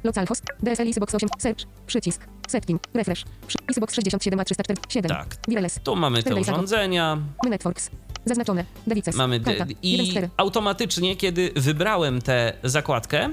Localhost. 0.05 0.45
DSL 0.63 0.89
Easybox 0.89 1.15
8. 1.15 1.29
Search. 1.39 1.65
Przycisk. 1.87 2.27
Setting. 2.49 2.81
Refresh. 2.95 3.25
Easybox 3.71 3.95
67 3.95 4.41
a 4.41 4.45
347. 4.45 5.09
Tak. 5.09 5.37
Wireless. 5.49 5.81
Tu 5.85 5.97
mamy 5.97 6.23
te 6.23 6.35
urządzenia. 6.37 7.19
My 7.45 7.51
Networks. 7.51 7.91
Zaznaczone. 8.25 8.65
Devices. 8.87 9.15
Mamy 9.17 9.41
d- 9.41 9.53
1 9.53 9.69
z 10.07 10.09
i 10.09 10.11
4. 10.11 10.31
automatycznie, 10.37 11.17
kiedy 11.17 11.51
wybrałem 11.57 12.23
tę 12.23 12.53
zakładkę, 12.63 13.29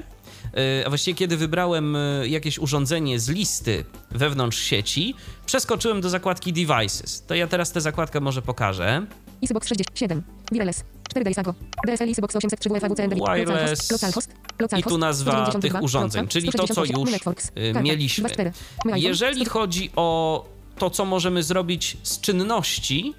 yy, 0.54 0.86
a 0.86 0.88
właściwie 0.88 1.14
kiedy 1.18 1.36
wybrałem 1.36 1.96
yy, 2.22 2.28
jakieś 2.28 2.58
urządzenie 2.58 3.20
z 3.20 3.28
listy 3.28 3.84
wewnątrz 4.10 4.58
sieci, 4.58 5.14
przeskoczyłem 5.46 6.00
do 6.00 6.08
zakładki 6.10 6.52
Devices. 6.52 7.22
To 7.26 7.34
ja 7.34 7.46
teraz 7.46 7.72
tę 7.72 7.80
zakładkę 7.80 8.20
może 8.20 8.42
pokażę. 8.42 9.06
Easybox 9.44 9.68
67. 9.68 10.22
Wireless. 10.52 10.84
4 11.08 11.24
days 11.24 11.38
ago. 11.38 11.54
DSL 11.86 12.08
Easybox 12.08 12.36
802 12.36 12.74
WFAWC 12.78 13.00
NDV. 13.00 13.20
Wireless. 13.34 13.90
Localhost. 13.90 14.30
I 14.58 14.62
Localhost. 14.62 14.88
tu 14.88 14.98
nazwa 14.98 15.32
192. 15.32 15.60
tych 15.60 15.82
urządzeń, 15.82 16.28
czyli 16.28 16.52
to, 16.52 16.58
co 16.58 16.72
168. 16.72 17.32
już 17.66 17.76
y, 17.76 17.82
mieliśmy. 17.82 18.22
24. 18.22 18.52
My 18.84 18.92
iPhone. 18.92 19.08
Jeżeli 19.08 19.44
chodzi 19.44 19.90
o 19.96 20.44
to, 20.78 20.90
co 20.90 21.04
możemy 21.04 21.42
zrobić 21.42 21.96
z 22.02 22.20
czynności, 22.20 23.14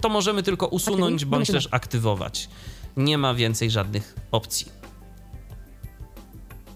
to 0.00 0.08
możemy 0.08 0.42
tylko 0.42 0.66
usunąć 0.66 1.24
bądź 1.24 1.50
też 1.50 1.68
aktywować. 1.70 2.48
Nie 2.96 3.18
ma 3.18 3.34
więcej 3.34 3.70
żadnych 3.70 4.14
opcji. 4.30 4.79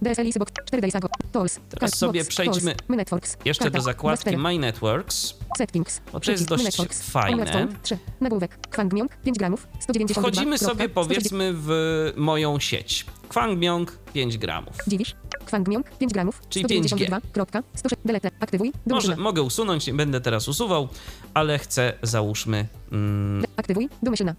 DSL 0.03 0.27
Easybox 0.27 0.53
4 0.67 0.81
days 0.81 0.97
ago. 0.97 1.09
Tools. 1.33 1.61
Teraz 1.71 1.99
sobie 1.99 2.21
box, 2.21 2.29
przejdźmy 2.29 2.75
calls, 2.75 2.89
My 2.89 2.97
Networks. 2.97 3.37
Jeszcze 3.45 3.65
Karta. 3.65 3.79
do 3.79 3.85
zakładki 3.85 4.31
24. 4.31 4.39
My 4.43 4.59
Networks. 4.59 5.35
Settings. 5.59 6.01
Bo 6.13 6.21
to 6.21 6.31
jest 6.31 6.49
dość 6.49 6.65
Networks. 6.65 7.11
fajne. 7.11 7.43
Only 7.43 7.53
phone. 7.53 7.69
3. 7.83 7.99
Nagłówek. 8.21 8.59
Kwangmiong. 8.71 9.17
5 9.17 9.39
gramów. 9.39 9.67
192. 9.81 10.23
Wchodzimy 10.23 10.59
sobie 10.59 10.89
powiedzmy 10.89 11.53
w 11.57 11.69
moją 12.17 12.61
sieć. 12.61 13.07
Kwangmiong 13.29 13.99
5 14.13 14.39
gramów. 14.39 14.77
Dziwisz? 14.87 15.15
Kwangmiong. 15.47 15.91
5 15.99 16.13
gramów. 16.13 16.41
Czyli 16.49 16.65
192. 16.65 17.21
Kropka. 17.33 17.63
106. 17.75 18.03
Delete. 18.05 18.31
Aktywuj. 18.41 18.73
Może, 18.87 19.17
mogę 19.17 19.43
usunąć, 19.43 19.87
nie 19.87 19.95
będę 19.95 20.21
teraz 20.21 20.49
usuwał, 20.49 20.89
ale 21.35 21.59
chcę 21.59 21.93
załóżmy 22.03 22.67
mm, 22.93 23.45
Aktywuj. 23.57 23.89
Domyślna. 24.03 24.35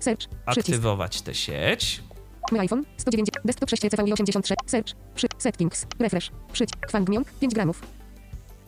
Search. 0.00 0.26
Aktywować 0.46 1.22
tę 1.22 1.34
sieć. 1.34 2.02
My 2.50 2.60
iPhone 2.60 2.84
109, 2.96 3.28
desktop 3.44 3.70
6 3.70 3.82
CVI 3.82 4.12
83, 4.12 4.54
search, 4.66 4.94
przy, 5.14 5.26
settings, 5.38 5.86
refresh, 5.98 6.30
przyć, 6.52 6.70
kwangmiong 6.86 7.32
5 7.40 7.54
gramów, 7.54 7.82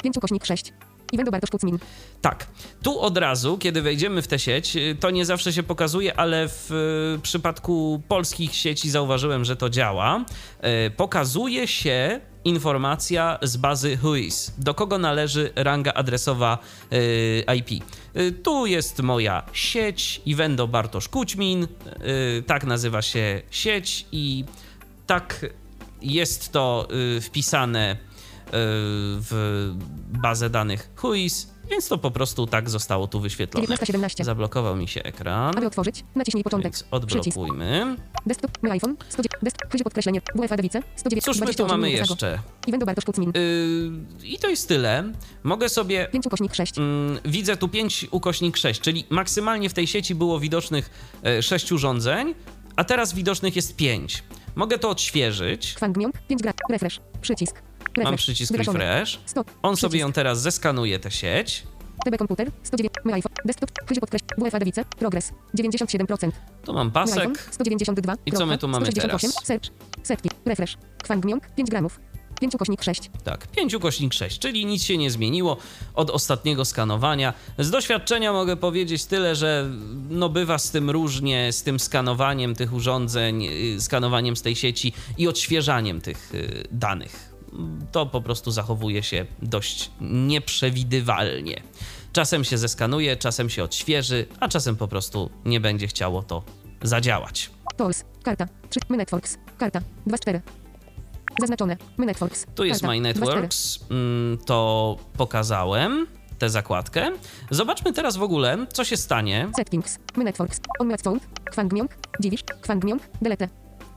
5 0.03 0.17
ukośnik 0.17 0.47
6, 0.47 0.73
Iwendo 1.13 1.31
Bartosz 1.33 1.51
Pucmin. 1.51 1.79
Tak. 2.21 2.47
Tu 2.83 3.01
od 3.01 3.19
razu, 3.19 3.59
kiedy 3.59 3.83
wejdziemy 3.83 4.23
w 4.23 4.29
tę 4.29 4.39
sieć, 4.39 4.77
y, 4.77 4.97
to 5.01 5.11
nie 5.11 5.25
zawsze 5.25 5.53
się 5.53 5.63
pokazuje, 5.63 6.17
ale 6.17 6.49
w 6.49 6.73
y, 7.17 7.23
przypadku 7.23 8.03
polskich 8.09 8.55
sieci 8.55 8.91
zauważyłem, 8.91 9.45
że 9.45 9.57
to 9.57 9.71
działa. 9.71 10.25
Y, 10.87 10.91
Pokazuje 10.91 11.69
się 11.69 12.21
informacja 12.45 13.39
z 13.43 13.57
bazy 13.57 13.97
WHOIS, 13.97 14.53
do 14.59 14.75
kogo 14.75 14.99
należy 14.99 15.53
ranga 15.57 15.93
adresowa 15.95 16.59
y, 16.93 17.45
IP. 17.57 17.85
Y, 18.17 18.33
Tu 18.33 18.67
jest 18.67 19.03
moja 19.03 19.43
sieć, 19.53 20.23
Iwendo 20.27 20.69
Bartosz 20.69 21.09
Kućmin, 21.09 21.63
y, 21.63 22.43
tak 22.47 22.65
nazywa 22.65 23.03
się 23.03 23.43
sieć 23.51 24.07
i 24.13 24.45
tak 25.07 25.47
jest 26.03 26.53
to 26.53 26.89
wpisane 27.21 27.97
w 28.53 29.71
bazę 30.23 30.51
danych 30.51 30.91
WHOIS, 30.97 31.54
więc 31.71 31.89
to 31.89 31.99
po 31.99 32.11
prostu 32.11 32.47
tak 32.47 32.71
zostało 32.71 33.07
tu 33.07 33.21
wyświetlone. 33.21 33.63
1917. 33.67 34.25
Zablokował 34.25 34.77
mi 34.77 34.89
się 34.89 35.03
ekran, 35.03 35.59
Aby 35.59 35.67
otworzyć, 35.67 36.05
naciśnij 36.15 36.45
początek. 36.45 36.73
więc 36.73 37.07
Przycisk. 37.07 37.37
odblokujmy. 37.37 37.97
Desktop, 38.27 38.51
mój 38.63 38.71
iPhone, 38.71 38.97
109, 39.09 39.33
desktop, 39.43 39.83
podkreślenie, 39.85 40.21
WFA 40.35 40.57
Dewice, 40.57 40.83
109, 40.97 41.25
Cóż 41.25 41.41
my 41.41 41.55
tu 41.55 41.67
mamy 41.67 41.89
28 41.89 41.97
jeszcze? 41.99 42.39
Iwendo 42.67 42.87
Bartosz. 42.87 43.05
Yy, 43.35 44.29
I 44.29 44.39
to 44.39 44.49
jest 44.49 44.69
tyle. 44.69 45.13
Mogę 45.43 45.69
sobie 45.69 46.09
5 46.13 46.27
ukośnik 46.27 46.55
6. 46.55 46.79
Mm, 46.79 47.19
widzę 47.25 47.57
tu 47.57 47.69
5 47.69 48.07
ukośnik 48.11 48.57
6, 48.57 48.81
czyli 48.81 49.05
maksymalnie 49.11 49.69
w 49.71 49.75
tej 49.75 49.87
sieci 49.87 50.15
było 50.15 50.41
widocznych 50.41 50.91
6 51.41 51.73
urządzeń, 51.73 52.35
a 52.77 52.85
teraz 52.85 53.15
widocznych 53.15 53.57
jest 53.57 53.77
5. 53.77 54.23
Mogę 54.55 54.79
to 54.79 54.89
odświeżyć. 54.91 55.75
Kwang 55.75 55.97
Miong, 55.97 56.15
5 56.29 56.43
gra, 56.43 56.53
refresh, 56.71 57.01
przycisk. 57.21 57.63
Mam 58.03 58.17
przycisk 58.17 58.55
refresh. 58.55 59.21
Stop. 59.27 59.51
On 59.63 59.77
sobie 59.77 60.01
ją 60.01 60.13
teraz 60.13 60.41
zeskanuje, 60.43 60.99
tę 60.99 61.11
sieć. 61.11 61.63
TB 62.05 62.19
komputer, 62.19 62.51
109, 62.63 62.93
mój 63.05 63.15
iPhone, 63.15 63.33
desktop, 63.45 63.71
chwyć 63.87 64.01
podkreślenie, 64.01 64.51
WFA 64.51 64.59
Dewice, 64.59 64.85
progres, 64.85 65.33
97%. 65.59 66.31
Tu 66.65 66.73
mam 66.73 66.87
Mój 66.95 67.03
iPhone, 67.03 67.33
pasek. 67.33 67.49
192, 67.51 68.15
I 68.27 68.33
co 68.33 68.47
my 68.47 68.59
tu 68.59 68.69
mamy 68.69 68.87
168, 68.87 69.31
teraz? 69.31 69.47
search, 69.47 69.71
setki, 70.03 70.31
refresh, 70.45 70.77
Kwang 71.03 71.25
Miong, 71.25 71.43
5 71.57 71.71
gramów, 71.71 72.01
5 72.41 72.55
ukośnik 72.55 72.83
6. 72.83 73.11
Tak, 73.25 73.47
5 73.47 73.75
ukośnik 73.75 74.15
6, 74.15 74.39
czyli 74.39 74.67
nic 74.67 74.83
się 74.83 74.99
nie 74.99 75.11
zmieniło 75.11 75.57
od 75.95 76.11
ostatniego 76.11 76.65
skanowania. 76.65 77.35
Z 77.59 77.71
doświadczenia 77.71 78.33
mogę 78.33 78.57
powiedzieć 78.57 79.05
tyle, 79.05 79.37
że 79.37 79.71
no 80.11 80.29
bywa 80.29 80.59
z 80.59 80.71
tym 80.71 80.91
różnie, 80.91 81.53
z 81.53 81.63
tym 81.63 81.81
skanowaniem 81.81 82.55
tych 82.55 82.73
urządzeń, 82.73 83.43
yy, 83.43 83.81
skanowaniem 83.81 84.37
z 84.37 84.43
tej 84.43 84.57
sieci 84.57 84.93
i 85.19 85.29
odświeżaniem 85.29 86.01
tych 86.01 86.31
yy, 86.33 86.65
danych. 86.73 87.34
To 87.93 88.07
po 88.07 88.21
prostu 88.21 88.51
zachowuje 88.51 89.03
się 89.03 89.27
dość 89.43 89.91
nieprzewidywalnie. 90.01 91.63
Czasem 92.13 92.45
się 92.45 92.59
zeskanuje, 92.59 93.17
czasem 93.17 93.51
się 93.51 93.65
odświeży, 93.65 94.27
a 94.41 94.49
czasem 94.49 94.77
po 94.77 94.89
prostu 94.89 95.31
nie 95.45 95.61
będzie 95.61 95.87
chciało 95.87 96.23
to 96.23 96.43
zadziałać. 96.83 97.51
Tools, 97.77 98.05
karta, 98.23 98.49
3, 98.71 98.81
My 98.89 98.97
Networks, 98.97 99.39
karta, 99.59 99.81
2 100.07 100.17
z 100.17 100.21
4. 100.21 100.41
Zaznaczone, 101.41 101.77
My 101.97 102.07
Networks. 102.07 102.47
Tu 102.55 102.65
jest 102.65 102.81
karta, 102.81 102.93
My 102.93 103.01
2 103.01 103.13
z 103.13 103.15
4. 103.15 103.35
Networks, 103.35 103.79
mm, 103.91 104.39
to 104.39 104.97
pokazałem, 105.17 106.07
tę 106.39 106.51
zakładkę. 106.51 107.11
Zobaczmy 107.51 107.93
teraz 107.93 108.17
w 108.17 108.23
ogóle, 108.23 108.67
co 108.73 108.85
się 108.85 108.97
stanie. 108.97 109.49
Settings, 109.57 109.99
My 110.17 110.25
Networks, 110.25 110.61
On 110.79 110.87
My 110.87 110.99
Phone, 110.99 111.21
Kwang 111.45 111.73
Miong, 111.73 111.91
Dziwisz, 112.21 112.45
Kwang 112.61 112.85
Miong, 112.85 113.03
Delete, 113.23 113.49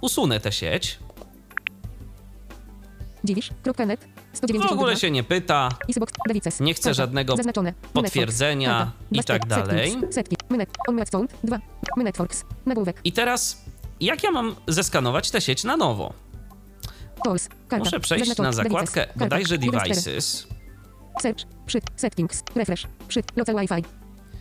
Usunę 0.01 0.39
tę 0.39 0.51
sieć. 0.51 0.99
Dziwisz.net, 3.27 4.07
W 4.33 4.37
192. 4.37 4.69
ogóle 4.69 4.95
się 4.95 5.11
nie 5.11 5.23
pyta. 5.23 5.69
Nie 6.59 6.73
Karta. 6.73 6.93
żadnego 6.93 7.35
potwierdzenia 7.93 8.91
i 9.11 9.23
tak 9.23 9.45
dalej. 9.45 9.91
Settings. 9.91 10.15
Setki. 10.15 10.35
My 10.49 10.57
net. 10.57 10.69
On 10.87 10.95
my 10.95 11.05
phone. 11.05 11.27
2. 11.43 11.59
My 11.97 12.03
Networks. 12.03 12.45
Nagłówek. 12.65 12.99
I 13.03 13.11
teraz, 13.11 13.65
jak 13.99 14.23
ja 14.23 14.31
mam 14.31 14.55
zeskanować 14.67 15.31
tę 15.31 15.41
sieć 15.41 15.63
na 15.63 15.77
nowo? 15.77 16.13
Muszę 17.79 17.99
przejść 17.99 18.37
na 18.37 18.51
zakładkę 18.51 19.07
bodajże. 19.15 19.57
Devices 19.57 20.47
Search. 21.21 21.45
Przy. 21.65 21.79
Settings. 21.95 22.43
Refresh. 22.55 22.87
Przy. 23.07 23.23
Local 23.35 23.55
Wi-Fi. 23.55 23.83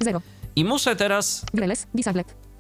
0. 0.01 0.21
i 0.57 0.65
muszę 0.65 0.97
teraz. 0.97 1.47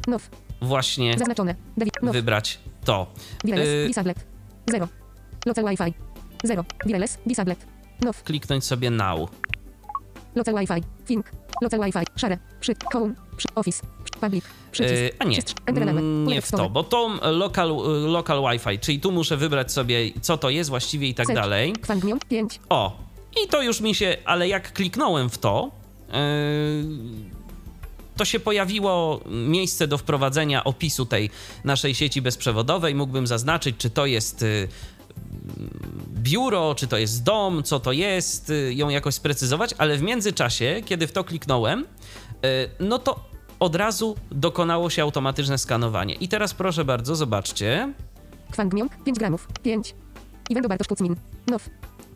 Now. 0.08 0.22
właśnie 0.62 1.18
Zaznaczone. 1.18 1.54
Devi. 1.76 1.90
Wybrać 2.02 2.60
to. 2.84 3.06
Wireless. 3.44 3.68
y-. 3.68 4.14
0. 4.70 4.88
Local 5.46 5.64
Wi-Fi. 5.64 6.15
0. 6.44 6.64
Wireless. 6.86 7.18
Disablet. 7.26 7.66
Now. 8.02 8.22
Kliknąć 8.24 8.64
sobie 8.64 8.90
Now. 8.90 9.30
Local 10.34 10.54
Wi-Fi. 10.54 10.82
Think. 11.06 11.30
Local 11.62 11.80
Wi-Fi. 11.80 12.04
Share. 12.16 12.38
Przy. 12.60 12.74
Home. 12.92 13.14
Przy. 13.36 13.48
Office. 13.54 13.86
Przy. 14.04 14.20
Public. 14.20 14.44
Przycisk. 14.72 14.94
Yy, 14.94 15.10
a 15.18 15.24
nie, 15.24 15.38
Enter 15.66 15.82
element. 15.82 15.98
mm, 15.98 16.26
nie 16.26 16.42
w 16.42 16.50
to, 16.50 16.70
bo 16.70 16.84
to 16.84 17.18
local, 17.22 17.70
y, 17.70 18.08
local 18.08 18.42
Wi-Fi, 18.42 18.78
czyli 18.78 19.00
tu 19.00 19.12
muszę 19.12 19.36
wybrać 19.36 19.72
sobie, 19.72 20.10
co 20.22 20.38
to 20.38 20.50
jest 20.50 20.70
właściwie 20.70 21.08
i 21.08 21.14
tak 21.14 21.26
Search. 21.26 21.40
dalej. 21.42 21.72
Kwang 21.72 22.04
Miong. 22.04 22.24
5. 22.24 22.60
O, 22.68 22.96
i 23.44 23.48
to 23.48 23.62
już 23.62 23.80
mi 23.80 23.94
się, 23.94 24.16
ale 24.24 24.48
jak 24.48 24.72
kliknąłem 24.72 25.30
w 25.30 25.38
to, 25.38 25.70
yy, 26.08 26.14
to 28.16 28.24
się 28.24 28.40
pojawiło 28.40 29.20
miejsce 29.30 29.88
do 29.88 29.98
wprowadzenia 29.98 30.64
opisu 30.64 31.06
tej 31.06 31.30
naszej 31.64 31.94
sieci 31.94 32.22
bezprzewodowej. 32.22 32.94
Mógłbym 32.94 33.26
zaznaczyć, 33.26 33.76
czy 33.78 33.90
to 33.90 34.06
jest 34.06 34.42
yy, 34.42 34.68
biuro, 36.14 36.74
czy 36.74 36.86
to 36.86 36.98
jest 36.98 37.22
dom, 37.22 37.62
co 37.62 37.80
to 37.80 37.92
jest, 37.92 38.48
yy, 38.48 38.74
ją 38.74 38.88
jakoś 38.88 39.14
sprecyzować, 39.14 39.74
ale 39.78 39.96
w 39.96 40.02
międzyczasie, 40.02 40.82
kiedy 40.84 41.06
w 41.06 41.12
to 41.12 41.24
kliknąłem, 41.24 41.80
yy, 42.42 42.48
no 42.80 42.98
to 42.98 43.24
od 43.60 43.74
razu 43.74 44.16
dokonało 44.30 44.90
się 44.90 45.02
automatyczne 45.02 45.58
skanowanie. 45.58 46.14
I 46.14 46.28
teraz 46.28 46.54
proszę 46.54 46.84
bardzo, 46.84 47.16
zobaczcie. 47.16 47.92
Kwang 48.50 48.74
Miong. 48.74 48.92
5 49.04 49.18
gramów. 49.18 49.48
5. 49.62 49.94
Iwendo 50.50 50.68
Bartosz 50.68 50.86
Pucmin. 50.86 51.16
Now. 51.46 51.62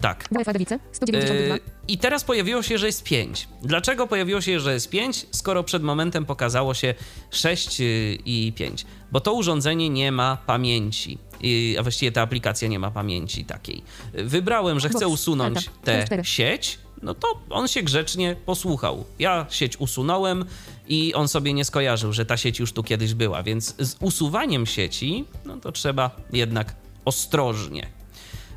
Tak, 0.01 0.29
WFA 0.31 0.53
Dewice. 0.53 0.79
192. 0.93 1.55
Yy, 1.55 1.61
I 1.89 1.99
teraz 1.99 2.25
pojawiło 2.25 2.63
się, 2.63 2.79
że 2.79 2.87
jest 2.87 3.03
5. 3.03 3.49
Dlaczego 3.63 4.07
pojawiło 4.07 4.41
się, 4.41 4.61
że 4.61 4.73
jest 4.73 4.89
5, 4.89 5.27
skoro 5.31 5.65
przed 5.65 5.83
momentem 5.83 6.27
pokazało 6.27 6.75
się 6.75 6.95
6 7.31 7.81
yy, 7.81 7.87
i 8.25 8.53
5? 8.57 8.87
Bo 9.13 9.21
to 9.21 9.33
urządzenie 9.33 9.91
nie 9.91 10.13
ma 10.13 10.37
pamięci. 10.47 11.19
Yy, 11.41 11.79
A 11.79 11.83
właściwie 11.83 12.13
ta 12.13 12.23
aplikacja 12.23 12.69
nie 12.69 12.79
ma 12.79 12.91
pamięci 12.91 13.45
takiej. 13.45 13.83
Wybrałem, 14.15 14.81
że 14.81 14.89
chcę 14.89 15.05
Box, 15.05 15.13
usunąć 15.13 15.71
tę 15.85 16.07
sieć, 16.23 16.79
no 17.03 17.15
to 17.15 17.29
on 17.51 17.69
się 17.69 17.83
grzecznie 17.83 18.37
posłuchał. 18.47 19.05
Ja 19.19 19.47
sieć 19.51 19.81
usunąłem 19.81 20.45
i 20.89 21.15
on 21.15 21.29
sobie 21.29 21.53
nie 21.53 21.65
skojarzył, 21.65 22.13
że 22.13 22.27
ta 22.27 22.37
sieć 22.37 22.59
już 22.59 22.73
tu 22.73 22.83
kiedyś 22.83 23.15
była, 23.15 23.43
więc 23.43 23.75
z 23.79 23.97
usuwaniem 24.01 24.67
sieci, 24.67 25.25
no 25.45 25.57
to 25.57 25.73
trzeba 25.73 26.11
jednak 26.33 26.75
ostrożnie 27.05 28.00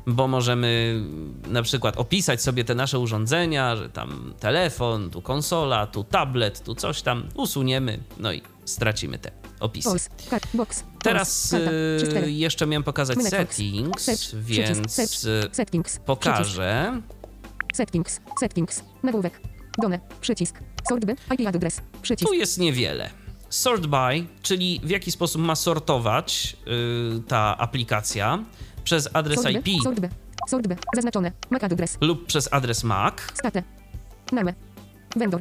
bo 0.06 0.28
możemy 0.28 1.02
na 1.46 1.62
przykład 1.62 1.96
opisać 1.96 2.42
sobie 2.42 2.64
te 2.64 2.74
nasze 2.74 2.98
urządzenia, 2.98 3.76
że 3.76 3.88
tam 3.90 4.34
telefon, 4.40 5.10
tu 5.10 5.22
konsola, 5.22 5.86
tu 5.86 6.04
tablet, 6.04 6.64
tu 6.64 6.74
coś 6.74 7.02
tam, 7.02 7.28
usuniemy, 7.34 7.98
no 8.18 8.32
i 8.32 8.42
stracimy 8.64 9.18
te 9.18 9.30
opisy. 9.60 9.88
Teraz 11.02 11.52
y, 11.52 11.96
3, 11.98 12.06
4. 12.10 12.32
jeszcze 12.32 12.66
miałem 12.66 12.82
pokazać 12.82 13.18
settings, 13.22 14.34
więc 14.34 14.98
pokażę. 16.06 17.00
Settings. 17.74 18.20
Settings. 18.40 18.82
Nagłówek. 19.02 19.40
Done. 19.78 20.00
Przycisk. 20.20 20.58
Sort 20.88 21.04
by. 21.04 21.12
IP 21.12 21.48
address. 21.48 21.80
Przycisk. 22.02 22.28
Tu 22.30 22.34
jest 22.34 22.58
niewiele. 22.58 23.10
Sort 23.50 23.86
by, 23.86 24.26
czyli 24.42 24.80
w 24.84 24.90
jaki 24.90 25.10
sposób 25.10 25.42
ma 25.42 25.56
sortować 25.56 26.56
y, 27.18 27.22
ta 27.28 27.58
aplikacja 27.58 28.44
przez 28.84 29.08
adres 29.12 29.42
by. 29.42 29.52
IP 29.52 29.82
Sort 29.82 30.00
by. 30.00 30.08
Sort 30.48 30.66
by. 30.68 30.76
Zaznaczone. 30.94 31.32
MAC 31.50 31.64
address. 31.64 31.98
lub 32.00 32.26
przez 32.26 32.48
adres 32.52 32.84
MAC 32.84 33.14
State. 33.34 33.62
Name. 34.32 34.54
Vendor. 35.16 35.40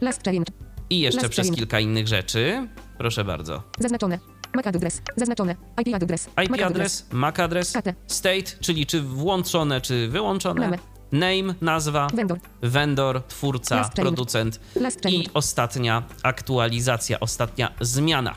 Last 0.00 0.24
change. 0.24 0.44
i 0.90 1.00
jeszcze 1.00 1.20
Last 1.20 1.30
przez 1.32 1.46
change. 1.46 1.56
kilka 1.58 1.80
innych 1.80 2.08
rzeczy. 2.08 2.68
Proszę 2.98 3.24
bardzo. 3.24 3.62
Zaznaczone. 3.78 4.18
MAC 4.54 4.66
address. 4.66 5.02
Zaznaczone. 5.16 5.56
IP 5.86 5.94
address. 5.94 6.28
IP 6.44 6.50
MAC 6.50 6.60
adres, 6.60 7.06
MAC 7.12 7.38
adres, 7.40 7.68
State. 7.68 7.94
state, 8.06 8.42
czyli 8.60 8.86
czy 8.86 9.02
włączone, 9.02 9.80
czy 9.80 10.08
wyłączone, 10.08 10.60
Name. 10.60 10.78
name, 11.12 11.54
nazwa, 11.60 12.06
Vendor. 12.14 12.38
vendor, 12.62 13.22
twórca, 13.28 13.76
Last 13.76 13.94
change. 13.96 14.02
producent 14.10 14.60
Last 14.76 15.02
change. 15.02 15.16
i 15.18 15.28
ostatnia 15.34 16.02
aktualizacja, 16.22 17.20
ostatnia 17.20 17.72
zmiana. 17.80 18.34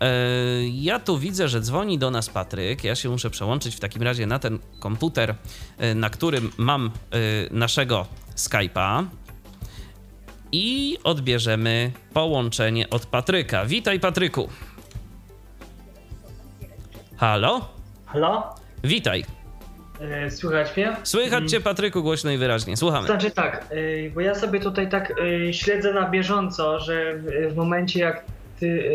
E, 0.00 0.06
Ja 0.72 0.98
tu 0.98 1.18
widzę, 1.18 1.48
że 1.48 1.60
dzwoni 1.60 1.98
do 1.98 2.10
nas 2.10 2.28
Patryk. 2.30 2.84
Ja 2.84 2.94
się 2.94 3.08
muszę 3.08 3.30
przełączyć 3.30 3.76
w 3.76 3.80
takim 3.80 4.02
razie 4.02 4.26
na 4.26 4.38
ten 4.38 4.58
komputer, 4.80 5.34
e, 5.78 5.94
na 5.94 6.10
którym 6.10 6.50
mam 6.56 6.86
e, 6.86 7.18
naszego 7.54 8.06
Skype'a. 8.36 9.04
I 10.52 10.98
odbierzemy 11.04 11.90
połączenie 12.14 12.90
od 12.90 13.06
Patryka. 13.06 13.66
Witaj, 13.66 14.00
Patryku. 14.00 14.48
Halo? 17.16 17.68
Halo? 18.06 18.54
Witaj. 18.84 19.24
Słychać 20.30 20.76
mnie? 20.76 20.96
Słychać 21.04 21.50
cię, 21.50 21.60
Patryku, 21.60 22.02
głośno 22.02 22.30
i 22.30 22.38
wyraźnie. 22.38 22.76
Słuchamy. 22.76 23.06
Znaczy 23.06 23.30
tak, 23.30 23.66
bo 24.14 24.20
ja 24.20 24.34
sobie 24.34 24.60
tutaj 24.60 24.88
tak 24.90 25.12
śledzę 25.52 25.92
na 25.94 26.10
bieżąco, 26.10 26.80
że 26.80 27.14
w 27.50 27.56
momencie 27.56 28.00
jak 28.00 28.24
ty 28.60 28.90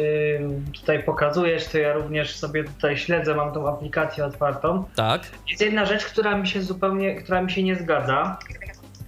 tutaj 0.73 1.04
pokazujesz, 1.04 1.65
to 1.67 1.78
ja 1.78 1.93
również 1.93 2.36
sobie 2.36 2.63
tutaj 2.63 2.97
śledzę, 2.97 3.36
mam 3.36 3.54
tą 3.54 3.69
aplikację 3.69 4.25
otwartą. 4.25 4.84
Tak, 4.95 5.21
Jest 5.49 5.62
jedna 5.62 5.86
rzecz, 5.86 6.06
która 6.06 6.38
mi 6.38 6.47
się 6.47 6.62
zupełnie, 6.62 7.15
która 7.15 7.41
mi 7.41 7.51
się 7.51 7.63
nie 7.63 7.75
zgadza. 7.75 8.38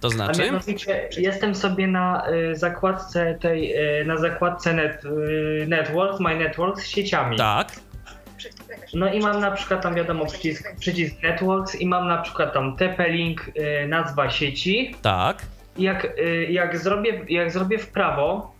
to 0.00 0.08
A 0.08 0.10
znaczy? 0.10 0.42
mianowicie 0.42 1.08
jestem 1.18 1.54
sobie 1.54 1.86
na 1.86 2.30
y, 2.30 2.56
zakładce 2.56 3.38
tej, 3.40 3.76
y, 4.00 4.04
na 4.04 4.16
zakładce 4.16 4.72
net, 4.74 5.04
y, 5.04 5.66
Networks, 5.68 6.20
My 6.20 6.36
Networks 6.36 6.82
z 6.84 6.86
sieciami. 6.86 7.36
Tak, 7.36 7.68
No 8.94 9.12
i 9.12 9.20
mam 9.20 9.40
na 9.40 9.50
przykład 9.50 9.82
tam 9.82 9.94
wiadomo 9.94 10.26
przycisk, 10.26 10.76
przycisk 10.80 11.22
Networks 11.22 11.74
i 11.80 11.86
mam 11.86 12.08
na 12.08 12.18
przykład 12.22 12.52
tam 12.54 12.76
TP-Link, 12.76 13.36
nazwa 13.88 14.30
sieci. 14.30 14.94
tak. 15.02 15.42
Jak, 15.78 16.06
jak, 16.48 16.78
zrobię, 16.78 17.20
jak 17.28 17.50
zrobię 17.50 17.78
w 17.78 17.86
prawo, 17.88 18.54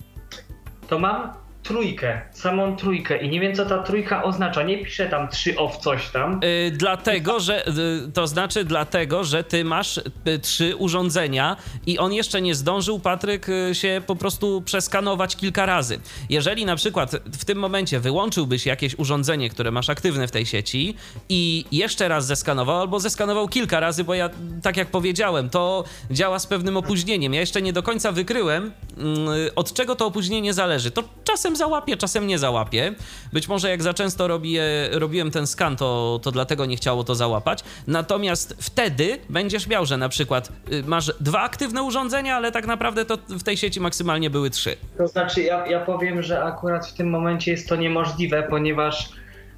to 0.89 0.99
mam 0.99 1.33
trójkę, 1.69 2.21
samą 2.33 2.77
trójkę 2.77 3.19
i 3.19 3.29
nie 3.29 3.41
wiem 3.41 3.55
co 3.55 3.67
ta 3.67 3.79
trójka 3.79 4.23
oznacza. 4.23 4.63
Nie 4.63 4.79
piszę 4.79 5.07
tam 5.07 5.29
3 5.29 5.59
off 5.59 5.77
coś 5.77 6.11
tam. 6.11 6.41
Y, 6.45 6.71
dlatego, 6.71 7.41
że 7.41 7.69
y, 7.69 7.73
to 8.15 8.27
znaczy 8.27 8.65
dlatego, 8.65 9.25
że 9.25 9.45
ty 9.45 9.65
masz 9.65 9.99
y, 9.99 10.39
trzy 10.39 10.77
urządzenia 10.77 11.57
i 11.87 11.99
on 11.99 12.13
jeszcze 12.13 12.43
nie 12.43 12.55
zdążył, 12.55 13.01
Patryk, 13.01 13.49
y, 13.49 13.75
się 13.75 14.03
po 14.07 14.17
prostu 14.17 14.63
przeskanować 14.63 15.37
kilka 15.37 15.67
razy. 15.67 16.01
Jeżeli 16.31 16.65
na 16.65 16.77
przykład 16.77 17.11
w 17.39 17.45
tym 17.45 17.59
momencie 17.59 18.01
wyłączyłbyś 18.01 18.67
jakieś 18.67 18.99
urządzenie, 18.99 19.51
które 19.51 19.71
masz 19.71 19.91
aktywne 19.91 20.29
w 20.29 20.31
tej 20.31 20.47
sieci 20.47 20.95
i 21.29 21.65
jeszcze 21.73 22.09
raz 22.09 22.27
zeskanował, 22.27 22.81
albo 22.81 23.01
zeskanował 23.01 23.49
kilka 23.49 23.81
razy, 23.81 24.05
bo 24.05 24.15
ja, 24.15 24.31
tak 24.63 24.77
jak 24.77 24.89
powiedziałem, 24.89 25.51
to 25.51 25.85
działa 26.11 26.39
z 26.39 26.47
pewnym 26.47 26.77
opóźnieniem. 26.77 27.35
Ja 27.35 27.41
jeszcze 27.41 27.63
nie 27.63 27.73
do 27.73 27.83
końca 27.83 28.13
wykryłem, 28.13 28.73
mm, 28.99 29.29
od 29.57 29.73
czego 29.73 29.97
to 29.97 30.07
opóźnienie 30.07 30.55
zależy. 30.55 30.91
To 30.91 31.03
czasem 31.25 31.58
załapie, 31.59 31.97
czasem 31.97 32.27
nie 32.27 32.39
załapie. 32.39 32.95
Być 33.33 33.49
może 33.49 33.71
jak 33.71 33.83
za 33.83 33.95
często 33.95 34.29
robię, 34.29 34.63
robiłem 34.93 35.31
ten 35.31 35.47
skan, 35.47 35.77
to, 35.77 36.21
to 36.23 36.31
dlatego 36.31 36.67
nie 36.67 36.77
chciało 36.77 37.05
to 37.05 37.15
załapać. 37.15 37.65
Natomiast 37.87 38.57
wtedy 38.61 39.19
będziesz 39.29 39.67
miał, 39.67 39.87
że 39.87 39.97
na 39.97 40.09
przykład 40.09 40.53
y, 40.73 40.83
masz 40.87 41.13
dwa 41.21 41.41
aktywne 41.41 41.83
urządzenia, 41.83 42.37
ale 42.37 42.53
tak 42.53 42.67
naprawdę 42.67 43.05
to 43.05 43.17
w 43.29 43.43
tej 43.43 43.57
sieci 43.57 43.81
maksymalnie 43.81 44.31
były 44.31 44.51
trzy. 44.51 44.77
To 44.99 45.09
znaczy 45.09 45.43
ja, 45.43 45.67
ja 45.67 45.81
powiem, 45.81 46.23
że 46.23 46.43
akurat 46.43 46.87
w 46.87 46.95
tym 46.95 47.11
momencie 47.11 47.51
jest 47.51 47.69
to 47.69 47.77
niemożliwe, 47.77 48.43
ponieważ 48.43 49.09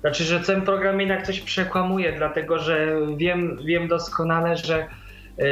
znaczy, 0.00 0.24
że 0.24 0.40
ten 0.40 0.62
program 0.62 1.00
jednak 1.00 1.26
coś 1.26 1.40
przekłamuje, 1.40 2.12
dlatego 2.12 2.58
że 2.58 2.96
wiem, 3.16 3.58
wiem 3.64 3.88
doskonale, 3.88 4.56
że 4.56 4.86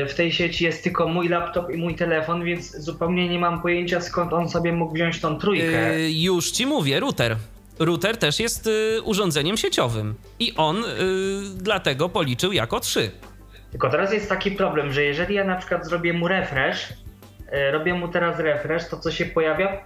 w 0.08 0.14
tej 0.14 0.32
sieci 0.32 0.64
jest 0.64 0.84
tylko 0.84 1.08
mój 1.08 1.28
laptop 1.28 1.70
i 1.70 1.76
mój 1.76 1.94
telefon, 1.94 2.44
więc 2.44 2.76
zupełnie 2.76 3.28
nie 3.28 3.38
mam 3.38 3.62
pojęcia 3.62 4.00
skąd 4.00 4.32
on 4.32 4.48
sobie 4.48 4.72
mógł 4.72 4.94
wziąć 4.94 5.20
tą 5.20 5.38
trójkę. 5.38 5.96
Y, 5.96 6.12
już 6.12 6.50
ci 6.50 6.66
mówię, 6.66 7.00
router. 7.00 7.36
Router 7.78 8.16
też 8.16 8.40
jest 8.40 8.66
y, 8.66 9.02
urządzeniem 9.04 9.56
sieciowym 9.56 10.14
i 10.38 10.54
on 10.56 10.84
y, 10.84 10.84
dlatego 11.56 12.08
policzył 12.08 12.52
jako 12.52 12.80
trzy. 12.80 13.10
Tylko 13.70 13.90
teraz 13.90 14.12
jest 14.12 14.28
taki 14.28 14.50
problem, 14.50 14.92
że 14.92 15.04
jeżeli 15.04 15.34
ja 15.34 15.44
na 15.44 15.56
przykład 15.56 15.86
zrobię 15.86 16.12
mu 16.12 16.28
refresh, 16.28 16.92
e, 17.50 17.70
robię 17.70 17.94
mu 17.94 18.08
teraz 18.08 18.38
refresh, 18.38 18.88
to 18.88 18.96
co 18.96 19.10
się 19.10 19.26
pojawia? 19.26 19.82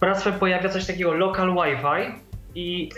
Teraz 0.00 0.24
się 0.24 0.32
pojawia 0.32 0.68
coś 0.68 0.86
takiego 0.86 1.12
local 1.12 1.54
Wi-Fi 1.54 2.14
i 2.54 2.90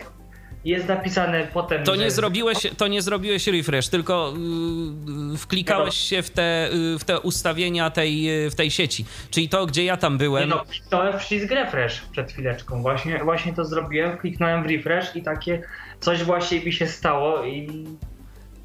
jest 0.65 0.89
napisane 0.89 1.47
potem, 1.53 1.85
To 1.85 1.95
że... 1.95 1.99
nie 2.03 2.11
zrobiłeś, 2.11 2.59
to 2.77 2.89
nie 2.89 3.03
zrobiłeś 3.03 3.47
refresh, 3.47 3.89
tylko 3.89 4.35
y, 5.35 5.39
wklikałeś 5.39 5.95
się 5.97 6.23
w 6.23 6.31
te, 6.31 6.73
y, 6.73 6.99
w 6.99 7.05
te 7.05 7.21
ustawienia 7.21 7.91
tej, 7.91 8.45
y, 8.47 8.51
w 8.51 8.55
tej 8.55 8.71
sieci. 8.71 9.05
Czyli 9.31 9.49
to, 9.49 9.67
gdzie 9.67 9.85
ja 9.85 9.97
tam 9.97 10.13
Nie 10.13 10.19
byłem. 10.19 10.49
no, 10.49 10.65
w 11.13 11.17
przycisk 11.19 11.51
refresh 11.51 12.01
przed 12.13 12.33
chwileczką. 12.33 12.83
Właśnie, 12.83 13.19
właśnie 13.25 13.53
to 13.53 13.65
zrobiłem, 13.65 14.19
kliknąłem 14.19 14.63
w 14.63 14.67
refresh 14.67 15.17
i 15.17 15.23
takie 15.23 15.63
coś 16.01 16.23
właśnie 16.25 16.61
mi 16.61 16.73
się 16.73 16.87
stało 16.87 17.45
i 17.45 17.87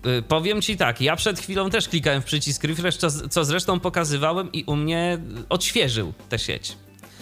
Y, 0.06 0.22
Powiem 0.22 0.62
ci 0.62 0.78
tak, 0.78 1.02
ja 1.02 1.16
przed 1.16 1.40
chwilą 1.40 1.70
też 1.70 1.90
klikałem 1.90 2.22
w 2.22 2.26
przycisk 2.26 2.64
refresh, 2.64 2.98
co, 2.98 3.30
co 3.30 3.46
zresztą 3.46 3.80
pokazywałem 3.80 4.52
i 4.52 4.64
u 4.64 4.76
mnie 4.76 5.18
odświeżył 5.50 6.14
tę 6.30 6.40
sieć. 6.40 6.78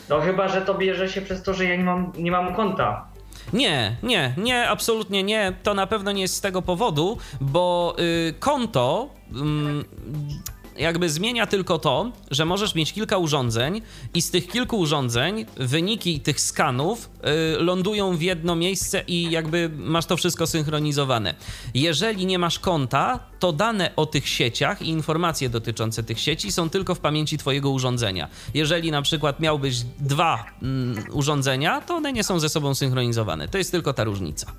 no 0.10 0.22
chyba, 0.22 0.48
że 0.48 0.62
to 0.62 0.74
bierze 0.74 1.10
się 1.10 1.22
przez 1.22 1.44
to, 1.44 1.54
że 1.54 1.66
ja 1.66 1.76
nie 1.76 1.84
mam, 1.84 2.12
nie 2.18 2.32
mam 2.32 2.56
konta. 2.56 3.13
Nie, 3.54 3.96
nie, 4.04 4.34
nie, 4.38 4.70
absolutnie 4.70 5.24
nie. 5.24 5.54
To 5.64 5.74
na 5.74 5.88
pewno 5.88 6.12
nie 6.12 6.22
jest 6.22 6.36
z 6.36 6.42
tego 6.42 6.62
powodu, 6.62 7.18
bo 7.42 7.96
y, 8.00 8.34
konto 8.40 9.10
ym, 9.36 9.86
jakby 10.78 11.10
zmienia 11.10 11.48
tylko 11.48 11.80
to, 11.80 12.12
że 12.32 12.46
możesz 12.46 12.76
mieć 12.76 12.94
kilka 12.94 13.18
urządzeń 13.18 13.82
i 14.14 14.22
z 14.22 14.32
tych 14.32 14.48
kilku 14.48 14.80
urządzeń 14.80 15.46
wyniki 15.56 16.20
tych 16.20 16.42
skanów 16.42 17.10
y, 17.58 17.64
lądują 17.64 18.18
w 18.18 18.22
jedno 18.22 18.56
miejsce 18.56 19.04
i 19.08 19.32
jakby 19.32 19.70
masz 19.78 20.06
to 20.06 20.18
wszystko 20.18 20.48
synchronizowane. 20.48 21.36
Jeżeli 21.74 22.26
nie 22.26 22.40
masz 22.40 22.60
konta, 22.60 23.20
to 23.40 23.52
dane 23.52 23.96
o 23.96 24.06
tych 24.06 24.28
sieciach 24.28 24.82
i 24.82 24.90
informacje 24.90 25.50
dotyczące 25.50 26.04
tych 26.04 26.20
sieci 26.20 26.52
są 26.52 26.70
tylko 26.70 26.96
w 26.96 27.00
pamięci 27.00 27.38
twojego 27.38 27.70
urządzenia. 27.70 28.28
Jeżeli 28.54 28.92
na 28.92 29.02
przykład 29.02 29.40
miałbyś 29.40 29.80
dwa 30.00 30.46
mm, 30.62 31.04
urządzenia, 31.12 31.82
to 31.82 31.96
one 31.96 32.14
nie 32.14 32.24
są 32.24 32.40
ze 32.40 32.50
sobą 32.50 32.76
synchronizowane. 32.76 33.48
To 33.48 33.58
jest 33.58 33.72
tylko 33.72 33.94
ta 33.94 34.04
różnica. 34.04 34.54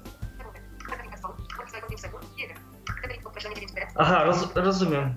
Aha, 3.97 4.25
roz, 4.25 4.49
rozumiem. 4.55 5.15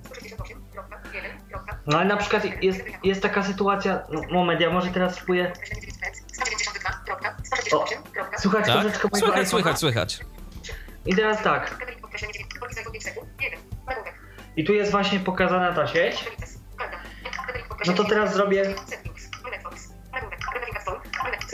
No 1.87 1.97
ale 1.97 2.05
na 2.05 2.17
przykład 2.17 2.63
jest, 2.63 2.83
jest 3.03 3.21
taka 3.21 3.43
sytuacja, 3.43 4.03
no, 4.09 4.21
moment, 4.31 4.61
ja 4.61 4.69
może 4.69 4.87
teraz 4.87 5.15
spróbuję, 5.15 5.51
o, 7.71 7.85
słuchać 8.39 8.65
Tak? 8.65 8.81
troszeczkę 8.81 9.07
mojego 9.11 9.27
Słychać, 9.27 9.49
słychać, 9.49 9.79
słychać. 9.79 10.19
I 11.05 11.15
teraz 11.15 11.43
tak, 11.43 11.77
i 14.57 14.63
tu 14.63 14.73
jest 14.73 14.91
właśnie 14.91 15.19
pokazana 15.19 15.73
ta 15.73 15.87
sieć, 15.87 16.25
no 17.87 17.93
to 17.93 18.03
teraz 18.03 18.33
zrobię, 18.33 18.75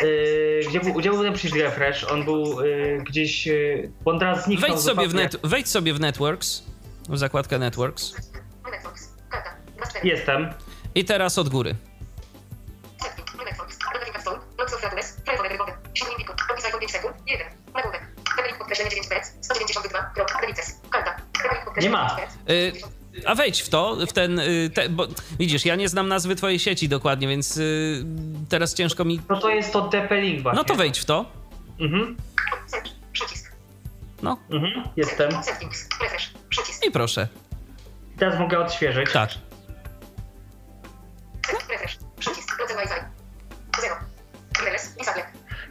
yy, 0.02 0.62
gdzie, 0.70 0.80
był, 0.80 0.94
gdzie 0.94 1.10
był 1.10 1.24
ten 1.24 1.34
przycisk 1.34 1.56
refresh, 1.56 2.04
on 2.04 2.26
był 2.26 2.62
yy, 2.62 3.04
gdzieś, 3.08 3.48
yy, 3.48 3.92
on 4.06 4.20
teraz 4.20 4.46
zniknął 4.46 4.70
Wejdź 4.70 4.82
sobie, 4.82 5.08
w 5.08 5.14
net, 5.14 5.38
wejdź 5.44 5.70
sobie 5.70 5.94
w 5.94 6.00
Networks, 6.00 6.64
w 7.10 7.18
zakładkę 7.18 7.60
Networks 7.60 8.33
Jestem, 10.04 10.54
i 10.96 11.06
teraz 11.06 11.38
od 11.38 11.50
góry. 11.50 11.76
Nie 21.82 21.90
ma. 21.90 22.18
Y, 22.50 22.74
a 23.26 23.36
wejdź 23.36 23.62
w 23.62 23.70
to, 23.70 23.98
w 24.08 24.14
ten, 24.14 24.40
y, 24.40 24.70
te, 24.74 24.90
bo 24.90 25.08
widzisz, 25.40 25.66
ja 25.66 25.76
nie 25.76 25.90
znam 25.90 26.08
nazwy 26.08 26.36
twojej 26.36 26.60
sieci 26.60 26.90
dokładnie, 26.90 27.28
więc 27.28 27.58
y, 27.58 28.06
teraz 28.50 28.74
ciężko 28.74 29.06
mi... 29.06 29.22
no 29.30 29.40
to 29.40 29.50
jest 29.50 29.74
to 29.74 29.90
właśnie. 29.90 30.42
No 30.54 30.64
to 30.64 30.76
wejdź 30.76 31.00
w 31.00 31.06
to. 31.06 31.26
Mhm, 31.80 32.18
No 34.22 34.38
mhm, 34.52 34.84
jestem. 34.96 35.32
i 36.88 36.92
proszę. 36.92 37.28
Teraz 38.18 38.40
mogę 38.40 38.60
odświeżyć. 38.60 39.12
Tak. 39.14 39.30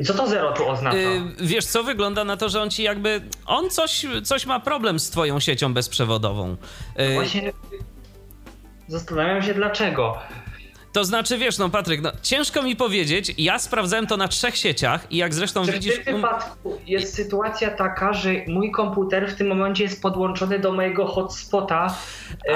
I 0.02 0.04
co 0.04 0.14
to 0.14 0.26
zero 0.28 0.52
tu 0.52 0.68
oznacza? 0.68 0.96
Y, 0.98 1.20
wiesz 1.40 1.66
co, 1.66 1.82
wygląda 1.84 2.24
na 2.24 2.36
to, 2.36 2.48
że 2.48 2.62
on 2.62 2.70
ci 2.70 2.82
jakby... 2.82 3.20
On 3.46 3.70
coś, 3.70 4.06
coś 4.24 4.46
ma 4.46 4.60
problem 4.60 4.98
z 5.00 5.10
twoją 5.10 5.40
siecią 5.40 5.74
bezprzewodową. 5.74 6.56
Y, 7.00 7.14
Właśnie 7.14 7.52
zastanawiam 8.88 9.42
się 9.42 9.54
dlaczego. 9.54 10.18
To 10.92 11.04
znaczy, 11.04 11.38
wiesz, 11.38 11.58
no 11.58 11.68
Patryk, 11.68 12.00
no, 12.00 12.10
ciężko 12.22 12.62
mi 12.62 12.76
powiedzieć, 12.76 13.34
ja 13.38 13.58
sprawdzałem 13.58 14.06
to 14.06 14.16
na 14.16 14.28
trzech 14.28 14.56
sieciach 14.56 15.06
i 15.12 15.16
jak 15.16 15.34
zresztą 15.34 15.64
Czy 15.64 15.70
w 15.72 15.74
widzisz... 15.74 15.94
tym 16.04 16.14
um- 16.14 16.22
wypadku 16.22 16.78
jest 16.86 17.14
sytuacja 17.14 17.70
taka, 17.70 18.12
że 18.12 18.30
mój 18.48 18.70
komputer 18.70 19.30
w 19.30 19.34
tym 19.36 19.46
momencie 19.48 19.82
jest 19.84 20.02
podłączony 20.02 20.58
do 20.58 20.72
mojego 20.72 21.06
hotspota. 21.06 21.94
E, 22.48 22.54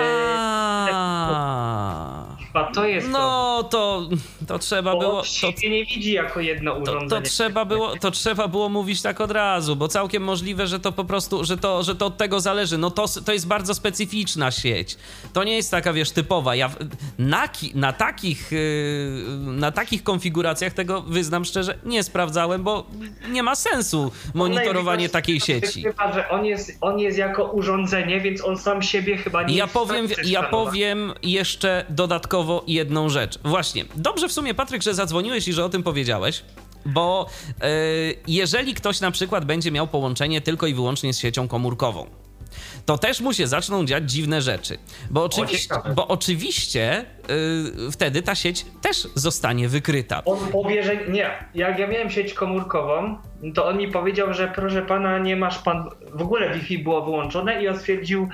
A. 0.92 2.36
chyba 2.46 2.64
to 2.72 2.84
jest 2.86 3.06
to. 3.06 3.12
No 3.12 3.62
to, 3.70 4.08
to 4.48 4.58
trzeba 4.58 4.92
Bo 4.92 4.98
było. 5.00 5.20
To, 5.22 5.24
siebie 5.28 5.70
nie 5.70 5.84
widzi 5.84 6.12
jako 6.12 6.40
jedno 6.40 6.74
to, 6.74 6.80
urządzenie. 6.82 7.22
to, 7.22 7.28
trzeba 7.28 7.64
było, 7.64 7.96
to 7.96 8.10
trzeba 8.10 8.48
było 8.48 8.68
mówić 8.68 9.02
tak 9.02 9.20
od 9.20 9.30
razu, 9.30 9.76
bo 9.76 9.88
całkiem 9.88 10.22
możliwe, 10.22 10.66
że 10.66 10.80
to 10.80 10.92
po 10.92 11.04
prostu, 11.04 11.44
że 11.44 11.56
to, 11.56 11.82
że 11.82 11.94
to 11.94 12.06
od 12.06 12.16
tego 12.16 12.40
zależy. 12.40 12.78
No 12.78 12.90
to, 12.90 13.04
to 13.24 13.32
jest 13.32 13.46
bardzo 13.46 13.74
specyficzna 13.74 14.50
sieć. 14.50 14.96
To 15.32 15.44
nie 15.44 15.56
jest 15.56 15.70
taka, 15.70 15.92
wiesz, 15.92 16.10
typowa. 16.10 16.54
Ja 16.54 16.68
w- 16.68 16.76
na, 17.18 17.48
na 17.74 17.92
taki 17.92 18.25
takich, 18.26 18.52
y, 18.52 19.36
na 19.40 19.72
takich 19.72 20.02
konfiguracjach 20.02 20.72
tego, 20.72 21.02
wyznam 21.02 21.44
szczerze, 21.44 21.78
nie 21.84 22.02
sprawdzałem, 22.02 22.62
bo 22.62 22.86
nie 23.30 23.42
ma 23.42 23.54
sensu 23.54 24.12
monitorowanie 24.34 25.08
takiej 25.08 25.40
sieci. 25.40 25.82
Chyba, 25.82 26.12
że 26.12 26.28
on 26.28 26.44
jest, 26.44 26.78
on 26.80 26.98
jest 26.98 27.18
jako 27.18 27.44
urządzenie, 27.44 28.20
więc 28.20 28.44
on 28.44 28.58
sam 28.58 28.82
siebie 28.82 29.16
chyba 29.16 29.42
nie 29.42 29.56
Ja 29.56 29.66
powiem, 29.66 30.08
ja 30.24 30.42
powiem 30.42 31.12
jeszcze 31.22 31.84
dodatkowo 31.88 32.64
jedną 32.66 33.08
rzecz. 33.08 33.38
Właśnie, 33.44 33.84
dobrze 33.96 34.28
w 34.28 34.32
sumie, 34.32 34.54
Patryk, 34.54 34.82
że 34.82 34.94
zadzwoniłeś 34.94 35.48
i 35.48 35.52
że 35.52 35.64
o 35.64 35.68
tym 35.68 35.82
powiedziałeś. 35.82 36.42
Bo 36.86 37.26
e, 37.60 37.68
jeżeli 38.26 38.74
ktoś 38.74 39.00
na 39.00 39.10
przykład 39.10 39.44
będzie 39.44 39.70
miał 39.70 39.86
połączenie 39.86 40.40
tylko 40.40 40.66
i 40.66 40.74
wyłącznie 40.74 41.14
z 41.14 41.18
siecią 41.18 41.48
komórkową, 41.48 42.06
to 42.86 42.98
też 42.98 43.20
mu 43.20 43.32
się 43.32 43.46
zaczną 43.46 43.84
dziać 43.84 44.10
dziwne 44.10 44.42
rzeczy. 44.42 44.78
Bo 45.10 45.24
oczywiście, 45.24 45.74
bo 45.94 46.08
oczywiście 46.08 47.04
y, 47.88 47.92
wtedy 47.92 48.22
ta 48.22 48.34
sieć 48.34 48.66
też 48.82 49.08
zostanie 49.14 49.68
wykryta. 49.68 50.24
On 50.24 50.38
powie, 50.52 50.82
że 50.82 50.96
nie. 50.96 51.30
Jak 51.54 51.78
ja 51.78 51.86
miałem 51.86 52.10
sieć 52.10 52.34
komórkową, 52.34 53.18
to 53.54 53.66
on 53.66 53.78
mi 53.78 53.88
powiedział, 53.88 54.34
że 54.34 54.48
proszę 54.54 54.82
pana, 54.82 55.18
nie 55.18 55.36
masz 55.36 55.58
pan. 55.58 55.90
W 56.12 56.22
ogóle 56.22 56.54
Wi-Fi 56.54 56.78
było 56.78 57.04
wyłączone 57.04 57.62
i 57.62 57.68
on 57.68 57.78
stwierdził, 57.78 58.28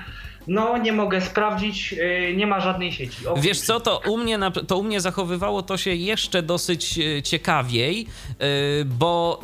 no 0.47 0.77
nie 0.77 0.93
mogę 0.93 1.21
sprawdzić, 1.21 1.91
yy, 1.91 2.33
nie 2.35 2.47
ma 2.47 2.59
żadnej 2.59 2.91
sieci. 2.91 3.27
O, 3.27 3.35
Wiesz 3.35 3.61
co, 3.61 3.79
to 3.79 4.01
u, 4.07 4.17
mnie, 4.17 4.39
to 4.67 4.77
u 4.77 4.83
mnie 4.83 5.01
zachowywało 5.01 5.61
to 5.61 5.77
się 5.77 5.95
jeszcze 5.95 6.41
dosyć 6.41 6.99
e, 6.99 7.21
ciekawiej, 7.21 8.07
e, 8.39 8.45
bo 8.85 9.41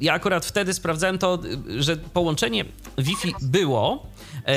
ja 0.00 0.12
akurat 0.12 0.46
wtedy 0.46 0.74
sprawdzałem 0.74 1.18
to, 1.18 1.38
e, 1.78 1.82
że 1.82 1.96
połączenie 1.96 2.64
Wi-Fi 2.98 3.34
było, 3.42 4.06
e, 4.46 4.52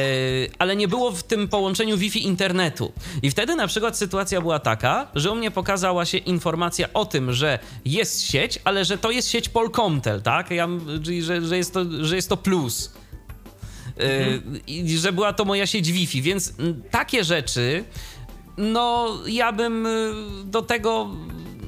ale 0.59 0.75
nie 0.75 0.87
było 0.87 1.11
w 1.11 1.23
tym 1.23 1.47
połączeniu 1.47 1.97
Wi-Fi 1.97 2.25
internetu. 2.25 2.91
I 3.21 3.31
wtedy 3.31 3.55
na 3.55 3.67
przykład 3.67 3.97
sytuacja 3.97 4.41
była 4.41 4.59
taka, 4.59 5.07
że 5.15 5.31
u 5.31 5.35
mnie 5.35 5.51
pokazała 5.51 6.05
się 6.05 6.17
informacja 6.17 6.93
o 6.93 7.05
tym, 7.05 7.33
że 7.33 7.59
jest 7.85 8.21
sieć, 8.21 8.59
ale 8.63 8.85
że 8.85 8.97
to 8.97 9.11
jest 9.11 9.29
sieć 9.29 9.49
Polkomtel, 9.49 10.21
tak? 10.21 10.51
Ja, 10.51 10.67
czyli 11.03 11.23
że, 11.23 11.41
że, 11.41 11.57
jest 11.57 11.73
to, 11.73 11.85
że 12.01 12.15
jest 12.15 12.29
to 12.29 12.37
plus. 12.37 12.93
Y, 14.01 14.61
i 14.67 14.97
że 14.97 15.11
była 15.11 15.33
to 15.33 15.45
moja 15.45 15.67
sieć 15.67 15.91
Wi-Fi, 15.91 16.21
więc 16.21 16.53
takie 16.91 17.23
rzeczy, 17.23 17.83
no 18.57 19.17
ja 19.27 19.51
bym 19.51 19.85
y, 19.85 20.13
do 20.45 20.61
tego 20.61 21.09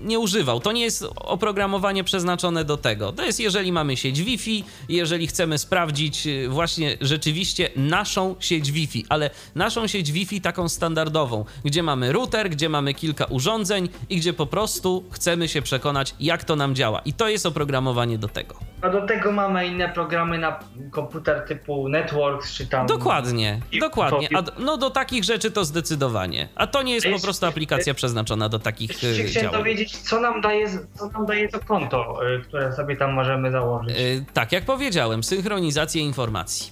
nie 0.04 0.20
używał. 0.20 0.60
To 0.60 0.72
nie 0.72 0.82
jest 0.82 1.06
oprogramowanie 1.16 2.04
przeznaczone 2.04 2.66
do 2.66 2.78
tego. 2.78 3.12
To 3.12 3.26
jest 3.26 3.40
jeżeli 3.40 3.72
mamy 3.72 3.98
sieć 3.98 4.22
Wi-Fi, 4.22 4.64
jeżeli 4.90 5.28
chcemy 5.28 5.58
sprawdzić 5.58 6.28
y, 6.28 6.50
właśnie 6.50 6.98
rzeczywiście 7.02 7.70
naszą 7.76 8.36
sieć 8.40 8.72
Wi-Fi, 8.72 9.06
ale 9.10 9.30
naszą 9.56 9.88
sieć 9.88 10.12
Wi-Fi 10.12 10.42
taką 10.42 10.70
standardową, 10.70 11.46
gdzie 11.66 11.84
mamy 11.84 12.12
router, 12.12 12.50
gdzie 12.50 12.70
mamy 12.70 12.94
kilka 12.94 13.26
urządzeń 13.26 13.90
i 14.10 14.18
gdzie 14.18 14.34
po 14.34 14.46
prostu 14.46 15.04
chcemy 15.12 15.48
się 15.48 15.62
przekonać, 15.62 16.16
jak 16.20 16.44
to 16.44 16.56
nam 16.56 16.76
działa. 16.76 17.00
I 17.00 17.14
to 17.14 17.30
jest 17.30 17.46
oprogramowanie 17.46 18.18
do 18.18 18.28
tego. 18.28 18.73
A 18.84 18.90
do 18.90 19.02
tego 19.08 19.32
mamy 19.32 19.68
inne 19.68 19.90
programy 19.90 20.38
na 20.38 20.60
komputer 20.92 21.46
typu 21.48 21.90
Networks 21.90 22.54
czy 22.54 22.68
tam. 22.68 22.88
Dokładnie, 22.88 23.60
dokładnie. 23.80 24.28
A, 24.36 24.44
no 24.60 24.78
do 24.78 24.90
takich 24.90 25.24
rzeczy 25.24 25.52
to 25.52 25.66
zdecydowanie. 25.66 26.50
A 26.56 26.68
to 26.68 26.82
nie 26.82 26.94
jest 26.94 27.08
po 27.08 27.22
prostu 27.22 27.46
aplikacja 27.46 27.94
przeznaczona 27.94 28.50
do 28.50 28.60
takich 28.60 28.92
y, 28.92 28.96
chciałem 28.96 29.32
działań. 29.32 29.52
dowiedzieć, 29.60 29.98
co 29.98 30.20
nam 30.22 30.42
daje, 30.42 30.70
co 30.94 31.08
nam 31.10 31.26
daje 31.26 31.50
to 31.50 31.60
konto, 31.60 32.20
y, 32.36 32.42
które 32.42 32.74
sobie 32.76 32.98
tam 32.98 33.14
możemy 33.14 33.52
założyć. 33.52 33.98
Y, 34.00 34.26
Tak, 34.34 34.52
jak 34.52 34.66
powiedziałem, 34.66 35.24
synchronizację 35.24 36.02
informacji. 36.02 36.72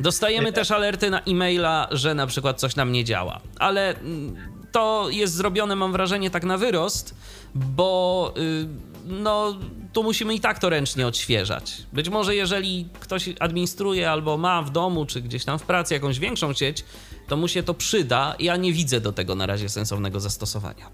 Dostajemy 0.00 0.52
też 0.52 0.70
alerty 0.70 1.10
na 1.10 1.20
e-maila, 1.20 1.88
że 1.90 2.14
na 2.14 2.26
przykład 2.26 2.60
coś 2.60 2.76
nam 2.76 2.92
nie 2.92 3.04
działa, 3.04 3.40
ale 3.58 3.88
mm, 3.98 4.36
to 4.72 5.06
jest 5.10 5.34
zrobione, 5.34 5.76
mam 5.76 5.92
wrażenie, 5.92 6.30
tak 6.30 6.44
na 6.44 6.58
wyrost, 6.58 7.14
bo 7.54 8.32
y, 8.36 8.66
no, 9.04 9.54
tu 9.92 10.02
musimy 10.02 10.34
i 10.34 10.40
tak 10.40 10.58
to 10.58 10.68
ręcznie 10.70 11.06
odświeżać. 11.06 11.72
Być 11.92 12.08
może 12.08 12.34
jeżeli 12.34 12.88
ktoś 13.00 13.28
administruje 13.40 14.10
albo 14.10 14.36
ma 14.36 14.62
w 14.62 14.70
domu, 14.70 15.06
czy 15.06 15.20
gdzieś 15.20 15.44
tam 15.44 15.58
w 15.58 15.62
pracy 15.62 15.94
jakąś 15.94 16.18
większą 16.18 16.52
sieć, 16.52 16.84
to 17.28 17.36
mu 17.36 17.48
się 17.48 17.62
to 17.62 17.74
przyda. 17.74 18.34
Ja 18.38 18.56
nie 18.56 18.72
widzę 18.72 19.00
do 19.00 19.12
tego 19.12 19.34
na 19.34 19.46
razie 19.46 19.68
sensownego 19.68 20.20
zastosowania. 20.20 20.90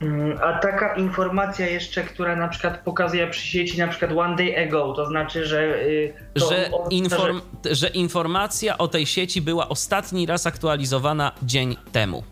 Mm, 0.00 0.38
A 0.42 0.58
taka 0.58 0.94
informacja 0.96 1.66
jeszcze, 1.66 2.02
która 2.02 2.36
na 2.36 2.48
przykład 2.48 2.78
pokazuje 2.84 3.26
przy 3.26 3.46
sieci 3.46 3.78
na 3.78 3.88
przykład 3.88 4.12
one 4.16 4.36
day 4.36 4.66
ago, 4.66 4.92
to 4.96 5.06
znaczy, 5.06 5.46
że... 5.46 5.62
y, 5.86 6.14
To 6.34 6.48
że, 6.48 6.70
inform, 6.90 7.40
że 7.70 7.88
informacja 7.88 8.78
o 8.78 8.88
tej 8.88 9.06
sieci 9.06 9.42
była 9.42 9.68
ostatni 9.68 10.26
raz 10.26 10.46
aktualizowana 10.46 11.32
dzień 11.42 11.76
temu. 11.92 12.22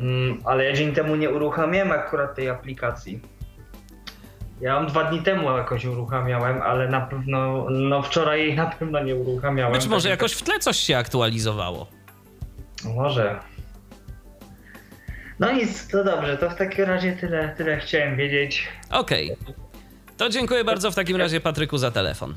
Mm, 0.00 0.40
ale 0.44 0.64
ja 0.64 0.72
dzień 0.72 0.92
temu 0.94 1.16
nie 1.16 1.30
uruchamiałem 1.30 1.92
akurat 1.92 2.34
tej 2.34 2.48
aplikacji. 2.48 3.20
Ja 4.60 4.74
ją 4.74 4.86
dwa 4.86 5.04
dni 5.04 5.22
temu 5.22 5.56
jakoś 5.56 5.84
uruchamiałem, 5.84 6.62
ale 6.62 6.88
na 6.88 7.00
pewno, 7.00 7.66
no 7.70 8.02
wczoraj 8.02 8.40
jej 8.40 8.54
na 8.56 8.66
pewno 8.66 9.02
nie 9.04 9.14
uruchamiałem. 9.16 9.72
Być 9.72 9.86
może 9.86 10.08
Tak- 10.08 10.10
jakoś 10.18 10.32
w 10.32 10.42
tle 10.42 10.58
coś 10.58 10.76
się 10.76 10.96
aktualizowało. 10.96 11.86
Może. 12.84 13.40
No 15.38 15.52
nic, 15.52 15.88
to 15.88 16.04
dobrze, 16.04 16.38
to 16.38 16.50
w 16.50 16.54
takim 16.54 16.84
razie 16.84 17.12
tyle, 17.12 17.54
tyle 17.56 17.76
chciałem 17.80 18.16
wiedzieć. 18.16 18.68
Okej. 18.90 19.36
To 20.16 20.28
dziękuję 20.28 20.64
bardzo 20.64 20.90
w 20.90 20.94
takim 20.94 21.16
razie 21.16 21.40
Patryku 21.40 21.78
za 21.78 21.90
telefon. 21.90 22.34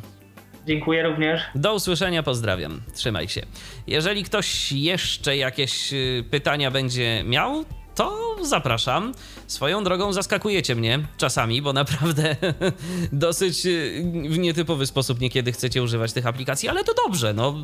Dziękuję 0.67 1.03
również. 1.03 1.41
Do 1.55 1.73
usłyszenia, 1.73 2.23
pozdrawiam. 2.23 2.81
Trzymaj 2.93 3.27
się. 3.27 3.41
Jeżeli 3.87 4.23
ktoś 4.23 4.71
jeszcze 4.71 5.37
jakieś 5.37 5.93
y, 5.93 6.23
pytania 6.31 6.71
będzie 6.71 7.23
miał, 7.23 7.65
to 7.95 8.28
zapraszam. 8.45 9.13
Swoją 9.47 9.83
drogą 9.83 10.13
zaskakujecie 10.13 10.75
mnie 10.75 10.99
czasami, 11.17 11.61
bo 11.61 11.73
naprawdę 11.73 12.35
dosyć 13.11 13.65
y, 13.65 14.03
w 14.29 14.37
nietypowy 14.37 14.87
sposób 14.87 15.19
niekiedy 15.19 15.51
chcecie 15.51 15.83
używać 15.83 16.13
tych 16.13 16.27
aplikacji, 16.27 16.69
ale 16.69 16.83
to 16.83 16.93
dobrze, 17.07 17.33
no, 17.33 17.55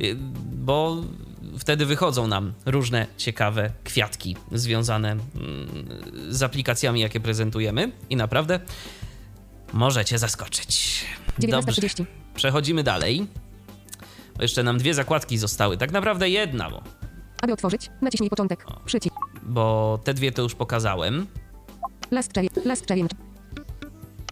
y, 0.00 0.16
bo 0.52 0.96
wtedy 1.58 1.86
wychodzą 1.86 2.26
nam 2.26 2.52
różne 2.66 3.06
ciekawe 3.16 3.70
kwiatki 3.84 4.36
związane 4.52 5.10
mm, 5.10 5.22
z 6.28 6.42
aplikacjami, 6.42 7.00
jakie 7.00 7.20
prezentujemy 7.20 7.92
i 8.10 8.16
naprawdę 8.16 8.60
możecie 9.72 10.18
zaskoczyć. 10.18 11.04
Dobrze. 11.38 11.72
19.30. 11.72 12.04
Przechodzimy 12.34 12.82
dalej. 12.82 13.26
Bo 14.36 14.42
Jeszcze 14.42 14.62
nam 14.62 14.78
dwie 14.78 14.94
zakładki 14.94 15.38
zostały. 15.38 15.76
Tak 15.76 15.92
naprawdę 15.92 16.28
jedna, 16.28 16.70
bo, 16.70 16.82
Aby 17.42 17.52
otworzyć, 17.52 17.90
naciśnij 18.02 18.30
początek. 18.30 18.66
Przycisk. 18.84 19.23
Bo 19.46 19.98
te 20.04 20.14
dwie 20.14 20.32
to 20.32 20.42
już 20.42 20.54
pokazałem. 20.54 21.26
Last 22.10 22.34
challenge. 22.34 22.60
Last 22.64 22.86
challenge. 22.88 23.14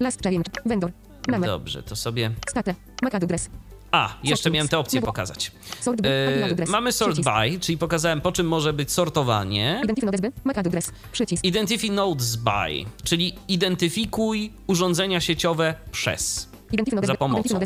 Last 0.01 0.22
challenge. 0.22 0.51
Vendor. 0.66 0.92
Name. 1.29 1.46
Dobrze, 1.46 1.83
to 1.83 1.96
sobie. 1.96 2.31
State. 2.51 2.75
MAC 3.03 3.14
address. 3.14 3.51
A, 3.92 4.16
jeszcze 4.25 4.51
miałem 4.51 4.68
tę 4.68 4.79
opcję 4.79 4.96
Nie 4.96 5.01
było. 5.01 5.12
pokazać. 5.12 5.53
Sort 5.81 6.01
address. 6.51 6.70
mamy 6.70 6.92
sort 6.92 7.20
by, 7.20 7.61
czyli 7.61 7.79
pokazałem 7.79 8.20
po 8.20 8.33
czym 8.33 8.48
może 8.48 8.72
być 8.72 8.92
sortowanie. 8.92 9.81
Identify 9.85 10.07
nodes 10.07 10.20
by. 10.20 10.33
MAC 10.44 10.59
address. 10.59 10.92
Przycisk. 11.12 11.44
Identify 11.44 11.90
nodes 11.90 12.37
by, 12.37 12.85
czyli 13.05 13.35
identyfikuj 13.48 14.53
urządzenia 14.66 15.20
sieciowe 15.20 15.75
przez. 15.90 16.51
Za 17.02 17.14
pomocą. 17.14 17.61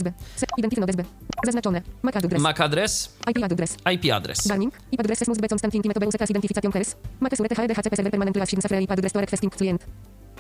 Zaznaczone. 1.45 1.83
MAC 2.03 2.17
address. 2.17 2.43
MAC 2.43 2.61
adres, 2.61 3.17
IP 3.31 3.45
address. 3.45 3.77
IP 3.95 4.13
adres. 4.13 4.47
Warning. 4.49 4.73
IP 4.93 5.01
addresses 5.01 5.29
must 5.29 5.41
be 5.41 5.49
constant 5.49 5.75
in 5.75 5.83
metobeu 5.85 6.13
secas 6.13 6.31
identification 6.31 6.73
keys. 6.73 6.97
MAC 7.21 7.37
surete 7.37 7.55
HDHCP 7.55 7.97
server 7.97 8.11
permanent 8.11 8.37
last 8.37 8.63
safra 8.63 8.81
IP 8.81 8.91
address 8.91 9.13
to 9.13 9.21
requesting 9.21 9.57
client. 9.57 9.87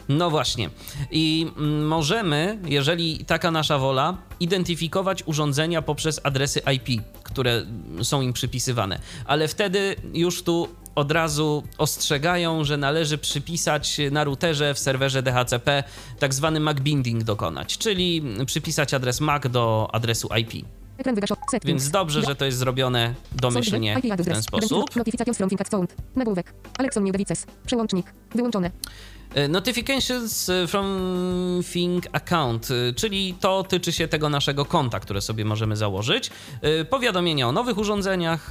No 0.08 0.30
właśnie. 0.30 0.70
I 1.10 1.46
mm, 1.56 1.86
możemy, 1.86 2.58
jeżeli 2.64 3.24
taka 3.24 3.50
nasza 3.50 3.78
wola, 3.78 4.16
identyfikować 4.40 5.22
urządzenia 5.26 5.82
poprzez 5.82 6.20
adresy 6.24 6.60
IP, 6.74 7.02
które 7.22 7.52
mm, 7.52 8.04
są 8.04 8.20
im 8.20 8.32
przypisywane. 8.32 8.98
Ale 9.24 9.48
wtedy 9.48 9.96
już 10.14 10.42
tu 10.42 10.68
od 10.96 11.12
razu 11.12 11.62
ostrzegają, 11.78 12.64
że 12.64 12.76
należy 12.76 13.18
przypisać 13.18 14.00
na 14.10 14.24
routerze 14.24 14.74
w 14.74 14.78
serwerze 14.78 15.22
DHCP 15.22 15.84
tak 16.18 16.34
zwany 16.34 16.60
MAC 16.60 16.80
binding 16.80 17.22
dokonać, 17.24 17.78
czyli 17.78 18.22
przypisać 18.46 18.94
adres 18.94 19.20
MAC 19.20 19.42
do 19.48 19.88
adresu 19.92 20.28
IP. 20.40 20.66
Więc 21.64 21.90
dobrze, 21.90 22.22
że 22.22 22.36
to 22.36 22.44
jest 22.44 22.58
zrobione 22.58 23.14
domyślnie 23.32 24.00
w 24.18 24.24
ten 24.24 24.42
sposób. 24.42 24.90
Nagłówek. 26.16 26.52
Alexon. 26.78 27.04
Przełącznik. 27.66 28.06
Wyłączone. 28.34 28.70
E, 29.34 29.48
Notifications 29.48 30.50
from 30.68 30.86
Think 31.72 32.04
Account, 32.12 32.68
e, 32.70 32.92
czyli 32.94 33.34
to 33.40 33.64
tyczy 33.64 33.92
się 33.92 34.08
tego 34.08 34.28
naszego 34.28 34.64
konta, 34.64 35.00
które 35.00 35.20
sobie 35.20 35.44
możemy 35.44 35.76
założyć. 35.76 36.30
E, 36.62 36.84
Powiadomienia 36.84 37.48
o 37.48 37.52
nowych 37.52 37.78
urządzeniach 37.78 38.50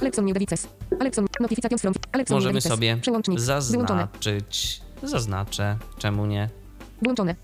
możemy 2.30 2.60
sobie 2.60 2.98
zaznaczyć. 3.36 4.80
Zaznaczę, 5.02 5.76
czemu 5.98 6.26
nie? 6.26 6.48
Włączone. 7.02 7.36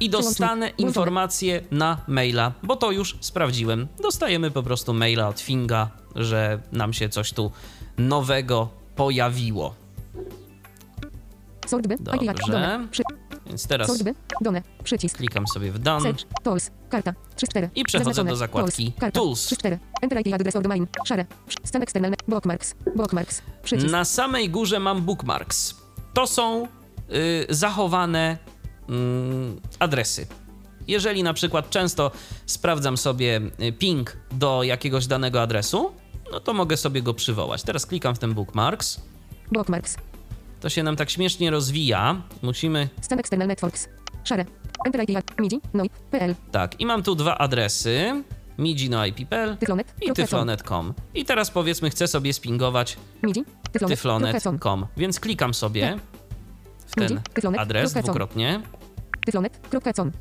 I 0.00 0.10
dostanę 0.10 0.66
Włączone. 0.66 0.88
informację 0.88 1.62
na 1.70 1.98
maila, 2.06 2.52
bo 2.62 2.76
to 2.76 2.90
już 2.90 3.16
sprawdziłem. 3.20 3.88
Dostajemy 4.02 4.50
po 4.50 4.62
prostu 4.62 4.94
maila 4.94 5.28
od 5.28 5.40
Finga, 5.40 5.90
że 6.14 6.60
nam 6.72 6.92
się 6.92 7.08
coś 7.08 7.32
tu 7.32 7.52
nowego 7.98 8.68
pojawiło. 8.96 9.74
Sort 11.66 11.86
by. 11.86 11.96
Dobrze. 12.00 12.80
Więc 13.46 13.66
teraz. 13.66 14.02
Done. 14.40 14.62
Przycisk. 14.84 15.16
klikam 15.16 15.46
sobie 15.46 15.72
w 15.72 15.78
Done 15.78 16.00
Search. 16.00 16.24
Tools. 16.42 16.70
Karta. 16.88 17.14
3 17.36 17.46
4. 17.46 17.70
i 17.74 17.84
przechodzę 17.84 18.24
do 18.24 18.36
zakładki 18.36 18.92
Tools. 19.12 19.46
3 19.46 19.56
4. 19.56 19.78
Enter 20.02 20.20
IP 20.26 20.34
adres 20.34 20.56
or 20.56 20.62
domain. 20.62 20.86
Przy- 21.04 21.26
Stan 21.64 21.82
eksternalny. 21.82 22.16
Bookmarks. 22.28 22.74
Bookmarks. 22.96 23.42
Przycisk. 23.62 23.92
Na 23.92 24.04
samej 24.04 24.50
górze 24.50 24.78
mam 24.80 25.02
bookmarks. 25.02 25.74
To 26.14 26.26
są 26.26 26.68
y, 27.12 27.46
zachowane 27.50 28.38
mm, 28.88 29.60
adresy. 29.78 30.26
Jeżeli 30.88 31.22
na 31.22 31.34
przykład 31.34 31.70
często 31.70 32.10
sprawdzam 32.46 32.96
sobie 32.96 33.40
y, 33.60 33.72
ping 33.72 34.16
do 34.32 34.62
jakiegoś 34.62 35.06
danego 35.06 35.42
adresu, 35.42 35.92
no 36.32 36.40
to 36.40 36.52
mogę 36.54 36.76
sobie 36.76 37.02
go 37.02 37.14
przywołać. 37.14 37.62
Teraz 37.62 37.86
klikam 37.86 38.14
w 38.14 38.18
ten 38.18 38.34
bookmarks. 38.34 39.00
Bookmarks. 39.52 39.96
To 40.60 40.68
się 40.68 40.82
nam 40.82 40.96
tak 40.96 41.10
śmiesznie 41.10 41.50
rozwija. 41.50 42.22
Musimy. 42.42 42.88
Stan 43.00 43.18
external 43.18 43.48
networks. 43.48 43.88
Szare. 44.24 44.44
Enter 44.86 45.02
IP. 45.10 45.40
MIDI. 45.40 45.60
Tak, 46.52 46.80
i 46.80 46.86
mam 46.86 47.02
tu 47.02 47.14
dwa 47.14 47.38
adresy: 47.38 48.24
midino.ip.pl 48.58 49.56
Tyflonet. 49.56 49.94
i 50.02 50.12
tyflonet.com. 50.12 50.94
I 51.14 51.24
teraz 51.24 51.50
powiedzmy, 51.50 51.90
chcę 51.90 52.08
sobie 52.08 52.32
spingować 52.32 52.96
MIDI. 53.22 53.44
Tyflonet. 53.72 53.98
tyflonet.com, 53.98 54.86
więc 54.96 55.20
klikam 55.20 55.54
sobie 55.54 55.98
w 56.86 56.94
ten 56.94 57.20
adres 57.58 57.92
dwukrotnie. 57.92 58.60
Tyflonet.com. 59.26 60.12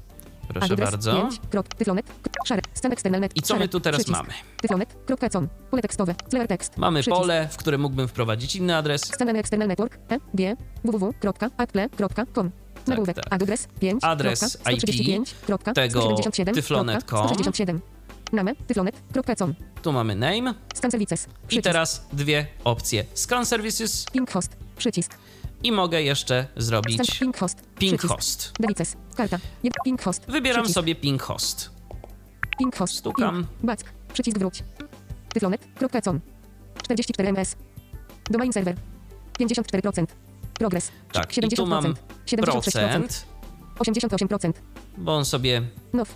Proszę 0.47 0.73
Adres 0.73 0.91
bardzo. 0.91 1.21
5. 1.21 1.39
Krop. 1.49 1.73
Tyflonet. 1.73 2.05
Szare. 2.45 2.61
Stan 2.73 2.91
external 2.91 3.21
net. 3.21 3.31
I 3.35 3.41
co 3.41 3.55
my 3.55 3.67
tu 3.69 3.79
teraz 3.79 3.99
Przycisk. 4.03 4.17
mamy? 4.21 4.33
Tyflonet.com. 4.61 5.47
Pole 5.71 5.81
tekstowe. 5.81 6.15
Clear 6.29 6.47
text. 6.47 6.77
Mamy 6.77 7.01
Przycisk. 7.01 7.21
pole, 7.21 7.47
w 7.51 7.57
którym 7.57 7.81
mógłbym 7.81 8.07
wprowadzić 8.07 8.55
inny 8.55 8.75
adres. 8.75 9.01
Stan 9.01 9.29
external 9.35 9.67
network. 9.67 9.97
E. 10.11 10.19
G. 10.33 10.55
www.apple.com. 10.83 12.51
Nagłówek. 12.87 13.15
tak. 13.15 13.25
Adres 13.33 13.67
5. 13.79 14.03
Adres 14.03 14.57
IP 14.73 14.81
tego 15.75 16.15
tyflonet.com. 16.53 17.27
167. 17.27 17.81
Name. 18.33 18.55
Tyflonet.com. 18.55 19.53
Tu 19.81 19.91
mamy 19.91 20.15
name 20.15 20.53
Stan 20.75 20.91
services. 20.91 21.27
i 21.51 21.61
teraz 21.61 22.07
dwie 22.13 22.47
opcje. 22.63 23.05
Scan 23.13 23.45
services 23.45 24.05
Ping 24.13 24.31
host. 24.31 24.57
Przycisk. 24.77 25.17
I 25.65 25.71
mogę 25.71 26.03
jeszcze 26.03 26.47
zrobić 26.55 27.19
ping 27.19 27.37
host. 27.37 27.61
ping 27.79 28.01
host. 28.01 28.51
Karta. 29.15 29.39
Ping 29.83 30.01
host. 30.01 30.25
Wybieram 30.27 30.63
Przycisk. 30.63 30.73
sobie 30.73 30.95
ping 30.95 31.21
host. 31.21 31.69
Ping 32.59 32.75
host. 32.75 32.95
Stukam. 32.95 33.35
Ping. 33.35 33.47
Back. 33.63 33.93
Przycisk 34.13 34.37
wróć. 34.37 34.63
Tyflonet.com. 35.33 36.21
44 36.83 37.33
ms. 37.33 37.55
Domain 38.29 38.53
server. 38.53 38.75
54%. 39.39 40.05
Progress. 40.53 40.91
Tak, 41.11 41.37
i 41.37 41.41
tu 41.41 41.65
70%. 41.65 41.67
mam 41.67 41.95
76%. 42.25 42.45
procent, 42.45 43.25
88%. 43.79 44.53
bo 44.97 45.15
on 45.15 45.25
sobie 45.25 45.61
Now. 45.93 46.07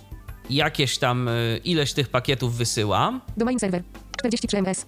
jakieś 0.50 0.98
tam 0.98 1.28
y, 1.28 1.60
ileś 1.64 1.92
tych 1.92 2.08
pakietów 2.08 2.54
wysyła. 2.56 3.20
Domain 3.36 3.58
server. 3.58 3.82
43 4.18 4.62
ms. 4.62 4.86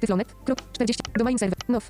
Tyflonet. 0.00 0.34
Krop. 0.44 0.72
40. 0.72 1.02
Domain 1.18 1.38
server. 1.38 1.58
Now. 1.68 1.82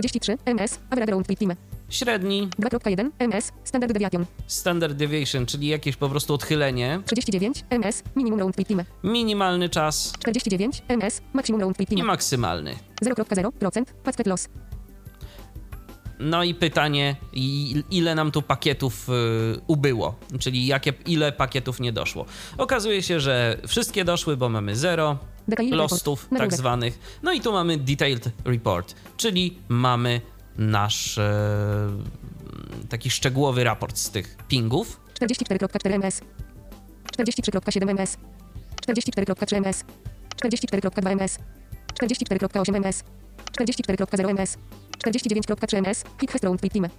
43 0.00 0.36
ms. 0.54 0.78
Average 0.90 1.10
round 1.12 1.26
trip 1.26 1.38
time. 1.38 1.56
Średni 1.88 2.48
2.1 2.60 3.10
ms. 3.28 3.52
Standard 3.64 3.92
deviation. 3.92 4.26
standard 4.46 4.94
deviation, 4.96 5.46
czyli 5.46 5.66
jakieś 5.66 5.96
po 5.96 6.08
prostu 6.08 6.34
odchylenie. 6.34 7.00
39 7.06 7.64
ms. 7.70 8.02
Minimum 8.16 8.38
round 8.40 8.54
trip 8.56 8.68
time. 8.68 8.84
Minimalny 9.04 9.68
czas 9.68 10.12
49 10.18 10.82
ms. 10.88 11.22
Maximum 11.32 11.60
round 11.60 11.76
trip 11.76 11.90
i 11.92 11.94
time. 11.94 12.06
maksymalny. 12.06 12.74
0.0%. 13.02 13.84
Packet 14.04 14.26
loss. 14.26 14.48
No 16.18 16.44
i 16.44 16.54
pytanie, 16.54 17.16
i- 17.32 17.82
ile 17.90 18.14
nam 18.14 18.30
tu 18.30 18.42
pakietów 18.42 19.08
y, 19.08 19.12
ubyło, 19.66 20.14
czyli 20.38 20.66
jakie, 20.66 20.92
ile 21.06 21.32
pakietów 21.32 21.80
nie 21.80 21.92
doszło. 21.92 22.24
Okazuje 22.58 23.02
się, 23.02 23.20
że 23.20 23.58
wszystkie 23.66 24.04
doszły, 24.04 24.36
bo 24.36 24.48
mamy 24.48 24.76
zero 24.76 25.04
Detail 25.14 25.33
lostów 25.70 26.28
tak 26.38 26.54
zwanych. 26.54 27.18
No 27.22 27.32
i 27.32 27.40
tu 27.40 27.52
mamy 27.52 27.76
detailed 27.76 28.30
report, 28.44 28.94
czyli 29.16 29.58
mamy 29.68 30.20
nasz 30.58 31.18
e, 31.18 31.88
taki 32.88 33.10
szczegółowy 33.10 33.64
raport 33.64 33.98
z 33.98 34.10
tych 34.10 34.36
pingów. 34.48 35.00
44.4 35.20 36.04
ms. 36.04 36.20
43.7 37.18 37.90
ms. 38.00 38.18
44.3 38.86 39.56
ms. 39.66 39.84
44.2 40.42 41.20
ms. 41.20 41.38
44.8 41.94 42.78
ms. 42.80 43.02
44.0 43.52 44.40
ms. 44.40 44.58
49.3 44.98 45.88
ms. 45.88 46.04
Quick 46.18 46.32
Fast 46.32 46.44
Round 46.44 46.60
Time. 46.60 46.90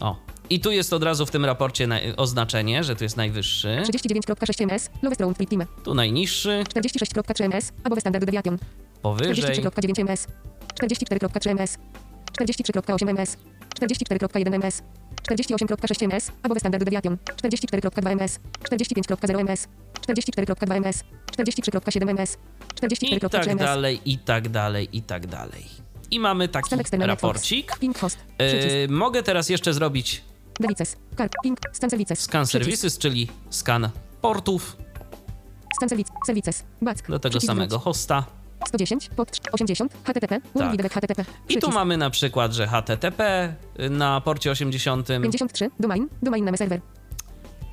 O. 0.00 0.16
I 0.50 0.60
tu 0.60 0.70
jest 0.70 0.92
od 0.92 1.02
razu 1.02 1.26
w 1.26 1.30
tym 1.30 1.44
raporcie 1.44 1.86
na, 1.86 1.98
oznaczenie, 2.16 2.84
że 2.84 2.96
tu 2.96 3.04
jest 3.04 3.16
najwyższy, 3.16 3.82
39.6 3.84 4.72
ms. 4.72 4.90
Lowest 5.02 5.20
Round 5.20 5.36
Trip 5.36 5.50
Time. 5.50 5.66
tu 5.84 5.94
najniższy, 5.94 6.64
46.3 6.74 7.44
ms. 7.44 7.72
Above 7.84 8.00
Standard 8.00 8.24
Deviation. 8.24 8.58
powyżej 9.02 9.34
43.9 9.34 10.10
ms. 10.10 10.26
44.3 10.82 11.60
ms. 11.60 11.78
43.8 12.40 13.20
ms. 13.20 13.36
44.1 13.80 14.64
ms. 14.64 14.82
48.6 15.22 16.14
ms. 16.14 16.32
Above 16.42 16.60
Standard 16.60 16.84
Deviation. 16.84 17.18
44.2 17.42 18.22
ms. 18.22 18.38
45.0 18.70 19.50
ms. 19.50 19.68
44.2 20.00 20.80
ms. 20.80 21.04
43.7 21.36 22.14
ms. 22.14 22.36
i 23.02 23.18
44.3 23.18 23.28
tak 23.30 23.46
ms. 23.46 23.58
dalej, 23.58 24.00
i 24.04 24.18
tak 24.18 24.48
dalej, 24.48 24.88
i 24.92 25.02
tak 25.02 25.26
dalej. 25.26 25.64
I 26.10 26.20
mamy 26.20 26.48
taki 26.48 26.74
raporcik. 26.98 27.72
E, 28.38 28.88
mogę 28.88 29.22
teraz 29.22 29.48
jeszcze 29.48 29.74
zrobić 29.74 30.22
Devices. 30.60 30.96
Kart. 31.16 31.34
Ping. 31.42 31.58
Stan 31.72 31.90
services. 31.90 32.20
scan 32.20 32.46
services, 32.46 32.98
czyli 32.98 33.28
scan 33.50 33.88
portów 34.20 34.76
Stan 35.76 35.88
services. 36.26 36.64
Back. 36.82 37.10
do 37.10 37.18
tego 37.18 37.40
samego 37.40 37.78
hosta. 37.78 38.24
110 38.66 39.08
pod 39.08 39.40
80 39.52 39.92
HTTP. 40.04 40.40
Tak. 40.58 40.92
HTTP. 40.92 41.24
I 41.48 41.58
tu 41.58 41.70
mamy 41.70 41.96
na 41.96 42.10
przykład, 42.10 42.52
że 42.52 42.66
HTTP 42.66 43.54
na 43.90 44.20
porcie 44.20 44.50
80. 44.50 45.06
53. 45.06 45.70
Domain. 45.80 46.08
Domain 46.22 46.44
name 46.44 46.58
serwer. 46.58 46.80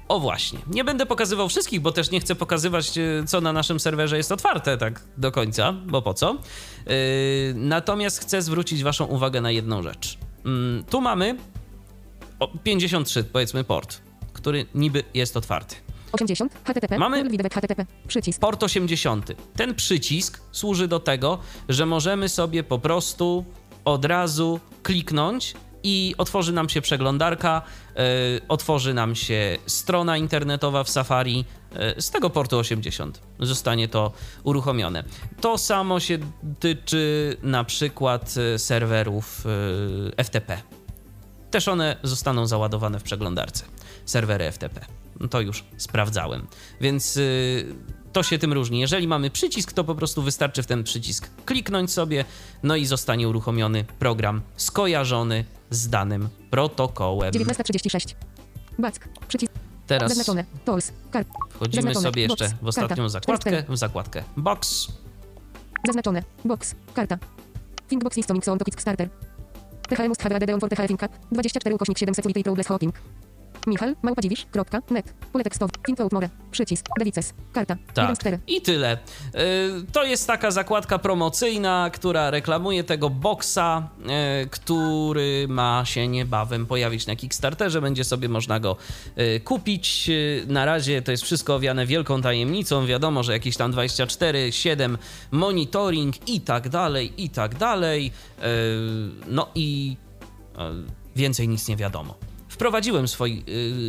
O 0.07 0.19
właśnie. 0.19 0.59
Nie 0.67 0.83
będę 0.83 1.05
pokazywał 1.05 1.49
wszystkich, 1.49 1.81
bo 1.81 1.91
też 1.91 2.11
nie 2.11 2.19
chcę 2.19 2.35
pokazywać, 2.35 2.97
e, 2.97 3.23
co 3.25 3.41
na 3.41 3.53
naszym 3.53 3.79
serwerze 3.79 4.17
jest 4.17 4.31
otwarte 4.31 4.77
tak 4.77 5.01
do 5.17 5.31
końca, 5.31 5.73
bo 5.73 6.01
po 6.01 6.13
co. 6.13 6.37
Yy, 6.85 6.93
natomiast 7.55 8.19
chcę 8.19 8.41
zwrócić 8.41 8.83
Waszą 8.83 9.05
uwagę 9.05 9.41
na 9.41 9.51
jedną 9.51 9.83
rzecz. 9.83 10.17
Mm, 10.45 10.83
tu 10.83 11.01
mamy 11.01 11.37
53, 12.63 13.23
powiedzmy, 13.23 13.63
port, 13.63 14.01
który 14.33 14.65
niby 14.75 15.03
jest 15.13 15.37
otwarty. 15.37 15.75
80 16.11 16.53
HTTP. 16.63 16.97
Mamy- 16.97 17.23
HTTP. 17.53 17.85
Przycisk. 18.07 18.39
Port 18.41 18.63
80. 18.63 19.31
Ten 19.55 19.75
przycisk 19.75 20.41
służy 20.51 20.87
do 20.87 20.99
tego, 20.99 21.39
że 21.69 21.85
możemy 21.85 22.29
sobie 22.29 22.63
po 22.63 22.79
prostu 22.79 23.45
od 23.85 24.05
razu 24.05 24.59
kliknąć 24.83 25.53
i 25.83 26.15
otworzy 26.17 26.53
nam 26.53 26.69
się 26.69 26.81
przeglądarka, 26.81 27.61
e, 27.95 28.01
otworzy 28.47 28.93
nam 28.93 29.15
się 29.15 29.57
strona 29.65 30.17
internetowa 30.17 30.83
w 30.83 30.89
Safari 30.89 31.45
e, 31.75 32.01
z 32.01 32.11
tego 32.11 32.29
portu 32.29 32.57
80. 32.57 33.21
Zostanie 33.39 33.87
to 33.87 34.11
uruchomione. 34.43 35.03
To 35.41 35.57
samo 35.57 35.99
się 35.99 36.17
tyczy 36.59 37.37
na 37.43 37.63
przykład 37.63 38.35
e, 38.55 38.59
serwerów 38.59 39.43
e, 40.17 40.23
FTP. 40.23 40.57
Też 41.57 41.67
one 41.67 41.95
zostaną 42.03 42.47
załadowane 42.47 42.99
w 42.99 43.03
przeglądarce. 43.03 43.65
Serwery 44.05 44.51
FTP. 44.51 44.85
No 45.19 45.27
To 45.27 45.41
już 45.41 45.63
sprawdzałem. 45.77 46.47
Więc 46.81 47.17
y, 47.17 47.75
to 48.13 48.23
się 48.23 48.37
tym 48.37 48.53
różni. 48.53 48.79
Jeżeli 48.79 49.07
mamy 49.07 49.29
przycisk, 49.29 49.73
to 49.73 49.83
po 49.83 49.95
prostu 49.95 50.21
wystarczy 50.21 50.63
w 50.63 50.67
ten 50.67 50.83
przycisk 50.83 51.29
kliknąć 51.45 51.91
sobie, 51.91 52.25
no 52.63 52.75
i 52.75 52.85
zostanie 52.85 53.27
uruchomiony 53.27 53.85
program 53.99 54.41
skojarzony 54.57 55.45
z 55.69 55.89
danym 55.89 56.29
protokołem. 56.49 57.33
19.36. 57.33 58.15
Back. 58.79 59.07
Przycisk. 59.27 59.53
Teraz 59.87 60.09
Zaznaczone. 60.09 60.45
Tools. 60.65 60.91
Kart. 61.11 61.27
wchodzimy 61.49 61.81
zaznaczone. 61.81 62.03
sobie 62.03 62.21
jeszcze 62.21 62.49
Box. 62.49 62.61
w 62.61 62.67
ostatnią 62.67 62.95
Karta. 62.95 63.09
zakładkę, 63.09 63.49
44. 63.49 63.75
w 63.75 63.77
zakładkę 63.77 64.23
Box. 64.37 64.87
Zaznaczone. 65.85 66.23
Box. 66.45 66.75
Karta. 66.93 67.17
Thinkbox 67.89 68.17
list 68.17 68.31
on 68.31 68.41
to 68.41 68.65
Kickstarter. 68.65 69.09
THM 69.87 70.13
have 70.19 70.35
added 70.35 70.49
on 70.49 70.59
for 70.59 70.69
Think 70.69 71.01
24 71.31 71.73
ukośnik 71.73 71.97
7 71.97 72.13
security 72.15 72.43
progress 72.43 72.67
hopping. 72.67 72.93
Michal, 73.67 73.95
małpadziwisz.net. 74.01 75.13
Pole 75.31 75.43
tekstowe. 75.43 75.71
Think 75.85 75.99
out 75.99 76.11
more. 76.13 76.29
Przycisk. 76.51 76.85
Devices. 76.99 77.33
Karta. 77.53 77.73
1 77.73 77.93
Tak. 77.93 78.15
z 78.15 78.19
4. 78.19 78.39
I 78.47 78.61
tyle. 78.61 78.97
Y, 78.97 79.37
To 79.91 80.03
jest 80.03 80.27
taka 80.27 80.51
zakładka 80.51 80.99
promocyjna, 80.99 81.89
która 81.93 82.29
reklamuje 82.31 82.83
tego 82.83 83.09
boxa, 83.09 83.89
y, 84.43 84.49
który 84.49 85.45
ma 85.49 85.81
się 85.85 86.07
niebawem 86.07 86.65
pojawić 86.65 87.07
na 87.07 87.15
Kickstarterze. 87.15 87.81
Będzie 87.81 88.03
sobie 88.03 88.29
można 88.29 88.59
go 88.59 88.77
y, 89.17 89.39
kupić. 89.39 90.09
Na 90.47 90.65
razie 90.65 91.01
to 91.01 91.11
jest 91.11 91.23
wszystko 91.23 91.55
owiane 91.55 91.85
wielką 91.85 92.21
tajemnicą. 92.21 92.85
Wiadomo, 92.85 93.23
że 93.23 93.33
jakieś 93.33 93.57
tam 93.57 93.71
24, 93.71 94.51
7 94.51 94.97
monitoring 95.31 96.29
i 96.29 96.41
tak 96.41 96.69
dalej, 96.69 97.23
i 97.23 97.29
tak 97.29 97.55
dalej. 97.55 98.11
No 99.27 99.47
i 99.55 99.97
więcej 101.15 101.47
nic 101.47 101.67
nie 101.67 101.75
wiadomo 101.75 102.15
wprowadziłem 102.57 103.07
swój, 103.07 103.43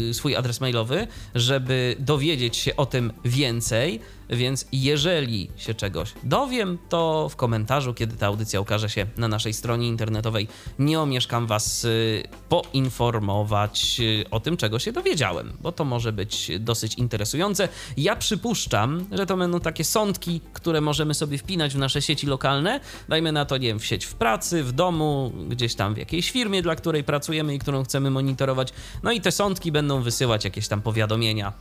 yy, 0.06 0.14
swój 0.14 0.36
adres 0.36 0.60
mailowy, 0.60 1.06
żeby 1.34 1.96
dowiedzieć 1.98 2.56
się 2.56 2.76
o 2.76 2.86
tym 2.86 3.12
więcej, 3.24 4.00
więc 4.30 4.66
jeżeli 4.72 5.50
się 5.56 5.74
czegoś 5.74 6.12
dowiem, 6.24 6.78
to 6.88 7.28
w 7.28 7.36
komentarzu, 7.36 7.94
kiedy 7.94 8.16
ta 8.16 8.26
audycja 8.26 8.60
ukaże 8.60 8.88
się 8.90 9.06
na 9.16 9.28
naszej 9.28 9.52
stronie 9.52 9.88
internetowej, 9.88 10.48
nie 10.78 11.00
omieszkam 11.00 11.46
Was 11.46 11.82
yy, 11.82 12.22
poinformować 12.48 13.98
yy, 13.98 14.24
o 14.30 14.40
tym, 14.40 14.56
czego 14.56 14.78
się 14.78 14.92
dowiedziałem, 14.92 15.52
bo 15.60 15.72
to 15.72 15.84
może 15.84 16.12
być 16.12 16.50
dosyć 16.60 16.94
interesujące. 16.94 17.68
Ja 17.96 18.16
przypuszczam, 18.16 19.04
że 19.12 19.26
to 19.26 19.36
będą 19.36 19.60
takie 19.60 19.84
sądki, 19.84 20.40
które 20.52 20.80
możemy 20.80 21.14
sobie 21.14 21.38
wpinać 21.38 21.74
w 21.74 21.78
nasze 21.78 22.02
sieci 22.02 22.26
lokalne. 22.26 22.80
Dajmy 23.08 23.32
na 23.32 23.44
to, 23.44 23.56
nie 23.56 23.68
wiem, 23.68 23.78
w 23.78 23.86
sieć 23.86 24.04
w 24.04 24.14
pracy, 24.14 24.64
w 24.64 24.72
domu, 24.72 25.32
gdzieś 25.48 25.74
tam 25.74 25.94
w 25.94 25.98
jakiejś 25.98 26.30
firmie, 26.30 26.62
dla 26.62 26.76
której 26.76 27.04
pracujemy 27.04 27.54
i 27.54 27.58
którą 27.58 27.84
chcemy 27.84 28.10
monitorować 28.10 28.72
no 29.02 29.12
i 29.12 29.20
te 29.20 29.32
sądki 29.32 29.72
będą 29.72 30.02
wysyłać 30.02 30.44
jakieś 30.44 30.68
tam 30.68 30.82
powiadomienia 30.82 31.52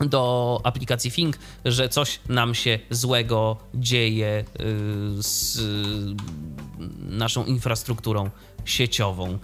do 0.00 0.60
aplikacji 0.64 1.10
Fing, 1.10 1.38
że 1.64 1.88
coś 1.88 2.20
nam 2.28 2.54
się 2.54 2.78
złego 2.90 3.56
dzieje 3.74 4.44
y, 4.60 5.22
z 5.22 5.60
naszą 6.98 7.44
infrastrukturą 7.44 8.30
sieciową. 8.64 9.38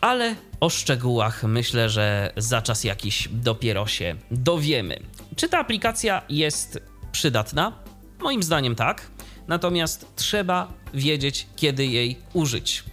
Ale 0.00 0.34
o 0.60 0.70
szczegółach 0.70 1.44
myślę, 1.44 1.88
że 1.88 2.32
za 2.36 2.62
czas 2.62 2.84
jakiś 2.84 3.28
dopiero 3.32 3.86
się 3.86 4.16
dowiemy. 4.30 5.00
Czy 5.36 5.48
ta 5.48 5.58
aplikacja 5.58 6.22
jest 6.28 6.78
przydatna? 7.12 7.72
Moim 8.18 8.42
zdaniem 8.42 8.74
tak. 8.74 9.10
Natomiast 9.48 10.06
trzeba 10.16 10.72
wiedzieć, 10.94 11.46
kiedy 11.56 11.86
jej 11.86 12.18
użyć 12.32 12.84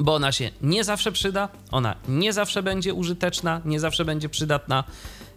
bo 0.00 0.14
ona 0.14 0.32
się 0.32 0.50
nie 0.62 0.84
zawsze 0.84 1.12
przyda, 1.12 1.48
ona 1.70 1.96
nie 2.08 2.32
zawsze 2.32 2.62
będzie 2.62 2.94
użyteczna, 2.94 3.60
nie 3.64 3.80
zawsze 3.80 4.04
będzie 4.04 4.28
przydatna 4.28 4.84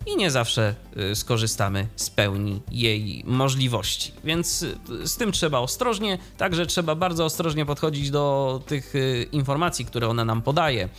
i 0.06 0.18
nie 0.18 0.32
zawsze 0.32 0.76
y, 1.12 1.16
skorzystamy 1.16 1.88
z 1.95 2.10
pełni 2.10 2.62
jej 2.72 3.24
możliwości. 3.28 4.12
Więc 4.24 4.64
y, 4.64 5.08
z 5.08 5.18
tym 5.18 5.32
trzeba 5.32 5.60
ostrożnie, 5.60 6.18
także 6.38 6.66
trzeba 6.66 6.95
bardzo 6.95 7.26
ostrożnie 7.26 7.66
podchodzić 7.66 8.12
do 8.12 8.62
tych 8.66 8.95
y, 8.95 9.28
informacji, 9.32 9.86
które 9.86 10.08
ona 10.08 10.26
nam 10.26 10.41
podaje 10.41 10.89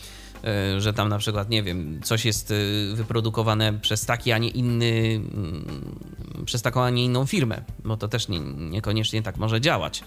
że 0.78 0.92
tam 0.92 1.08
na 1.08 1.18
przykład, 1.18 1.50
nie 1.50 1.62
wiem, 1.62 2.00
coś 2.04 2.24
jest 2.24 2.54
wyprodukowane 2.92 3.72
przez 3.72 4.06
taki, 4.06 4.32
a 4.32 4.38
nie 4.38 4.48
inny, 4.48 5.20
mm, 5.34 6.44
przez 6.46 6.62
taką, 6.62 6.82
a 6.82 6.90
nie 6.90 7.04
inną 7.04 7.26
firmę, 7.26 7.62
bo 7.84 7.96
to 7.96 8.08
też 8.08 8.28
nie, 8.28 8.40
niekoniecznie 8.40 9.22
tak 9.22 9.36
może 9.36 9.60
działać 9.60 10.02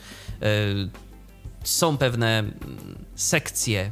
są 1.63 1.97
pewne 1.97 2.39
mm, 2.39 2.55
sekcje 3.15 3.91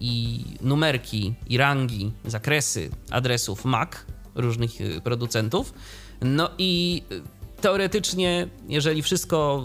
i 0.00 0.44
numerki, 0.60 1.34
i 1.48 1.58
rangi, 1.58 2.12
zakresy 2.24 2.90
adresów 3.10 3.64
MAC 3.64 3.90
różnych 4.34 4.80
y, 4.80 5.00
producentów. 5.00 5.74
No 6.22 6.50
i 6.58 7.02
y, 7.12 7.22
teoretycznie, 7.60 8.48
jeżeli 8.68 9.02
wszystko 9.02 9.64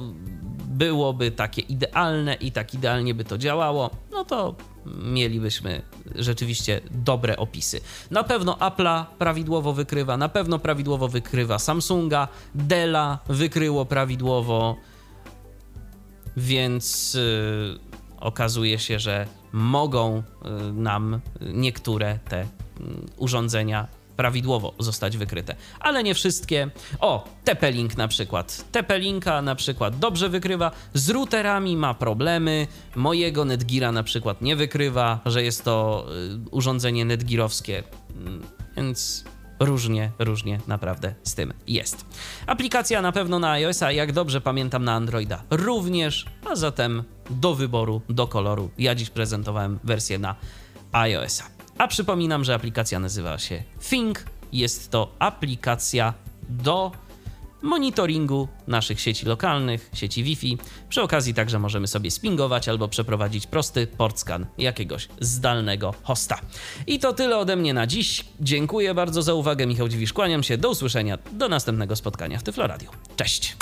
byłoby 0.65 1.31
takie 1.31 1.61
idealne 1.61 2.33
i 2.33 2.51
tak 2.51 2.73
idealnie 2.73 3.13
by 3.13 3.23
to 3.23 3.37
działało, 3.37 3.89
no 4.11 4.25
to 4.25 4.55
mielibyśmy 4.85 5.81
rzeczywiście 6.15 6.81
dobre 6.91 7.37
opisy. 7.37 7.81
Na 8.11 8.23
pewno 8.23 8.53
Apple'a 8.53 9.05
prawidłowo 9.17 9.73
wykrywa, 9.73 10.17
na 10.17 10.29
pewno 10.29 10.59
prawidłowo 10.59 11.07
wykrywa 11.07 11.59
Samsunga, 11.59 12.27
Della 12.55 13.19
wykryło 13.29 13.85
prawidłowo 13.85 14.77
więc 16.37 17.15
y, 17.15 17.79
okazuje 18.23 18.79
się, 18.79 18.99
że 18.99 19.27
mogą 19.51 20.17
y, 20.17 20.73
nam 20.73 21.19
niektóre 21.41 22.19
te 22.29 22.41
y, 22.41 22.47
urządzenia 23.17 23.87
prawidłowo 24.15 24.73
zostać 24.79 25.17
wykryte, 25.17 25.55
ale 25.79 26.03
nie 26.03 26.13
wszystkie. 26.13 26.69
O, 26.99 27.27
TP-Link 27.45 27.97
na 27.97 28.07
przykład. 28.07 28.65
TP-Linka 28.71 29.43
na 29.43 29.55
przykład 29.55 29.99
dobrze 29.99 30.29
wykrywa, 30.29 30.71
z 30.93 31.09
routerami 31.09 31.77
ma 31.77 31.93
problemy, 31.93 32.67
mojego 32.95 33.45
Netgira 33.45 33.91
na 33.91 34.03
przykład 34.03 34.41
nie 34.41 34.55
wykrywa, 34.55 35.19
że 35.25 35.43
jest 35.43 35.63
to 35.63 36.05
y, 36.45 36.49
urządzenie 36.49 37.05
netgirowskie, 37.05 37.83
mm, 38.17 38.41
więc 38.77 39.23
różnie, 39.59 40.11
różnie 40.19 40.59
naprawdę 40.67 41.15
z 41.23 41.35
tym 41.35 41.53
jest. 41.67 42.05
Aplikacja 42.47 43.01
na 43.01 43.11
pewno 43.11 43.39
na 43.39 43.51
iOS-a, 43.51 43.91
jak 43.91 44.11
dobrze 44.11 44.41
pamiętam 44.41 44.83
na 44.83 44.93
Androida 44.93 45.43
również, 45.49 46.25
a 46.51 46.55
zatem 46.55 47.03
do 47.29 47.55
wyboru, 47.55 48.01
do 48.09 48.27
koloru. 48.27 48.69
Ja 48.77 48.95
dziś 48.95 49.09
prezentowałem 49.09 49.79
wersję 49.83 50.19
na 50.19 50.35
iOS-a. 50.91 51.43
A 51.77 51.87
przypominam, 51.87 52.43
że 52.43 52.55
aplikacja 52.55 52.99
nazywa 52.99 53.37
się 53.37 53.63
Think. 53.89 54.25
Jest 54.51 54.91
to 54.91 55.15
aplikacja 55.19 56.13
do 56.49 56.91
monitoringu 57.63 58.47
naszych 58.67 59.01
sieci 59.01 59.25
lokalnych, 59.25 59.89
sieci 59.93 60.23
Wi-Fi. 60.23 60.57
Przy 60.89 61.01
okazji 61.01 61.33
także 61.33 61.59
możemy 61.59 61.87
sobie 61.87 62.11
spingować 62.11 62.69
albo 62.69 62.87
przeprowadzić 62.87 63.47
prosty 63.47 63.87
portscan 63.87 64.45
jakiegoś 64.57 65.07
zdalnego 65.19 65.93
hosta. 66.03 66.39
I 66.87 66.99
to 66.99 67.13
tyle 67.13 67.37
ode 67.37 67.55
mnie 67.55 67.73
na 67.73 67.87
dziś. 67.87 68.25
Dziękuję 68.39 68.93
bardzo 68.93 69.21
za 69.21 69.33
uwagę. 69.33 69.67
Michał 69.67 69.89
Dziwisz, 69.89 70.13
kłaniam 70.13 70.43
się. 70.43 70.57
Do 70.57 70.69
usłyszenia. 70.69 71.17
Do 71.31 71.49
następnego 71.49 71.95
spotkania 71.95 72.39
w 72.39 72.43
Tyflo 72.43 72.67
Radio. 72.67 72.91
Cześć. 73.15 73.57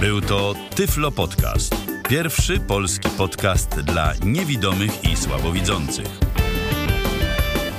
Był 0.00 0.20
to 0.20 0.54
Tyflo 0.74 1.12
Podcast. 1.12 1.74
Pierwszy 2.08 2.60
polski 2.60 3.08
podcast 3.08 3.80
dla 3.80 4.12
niewidomych 4.24 5.04
i 5.04 5.16
słabowidzących. 5.16 6.35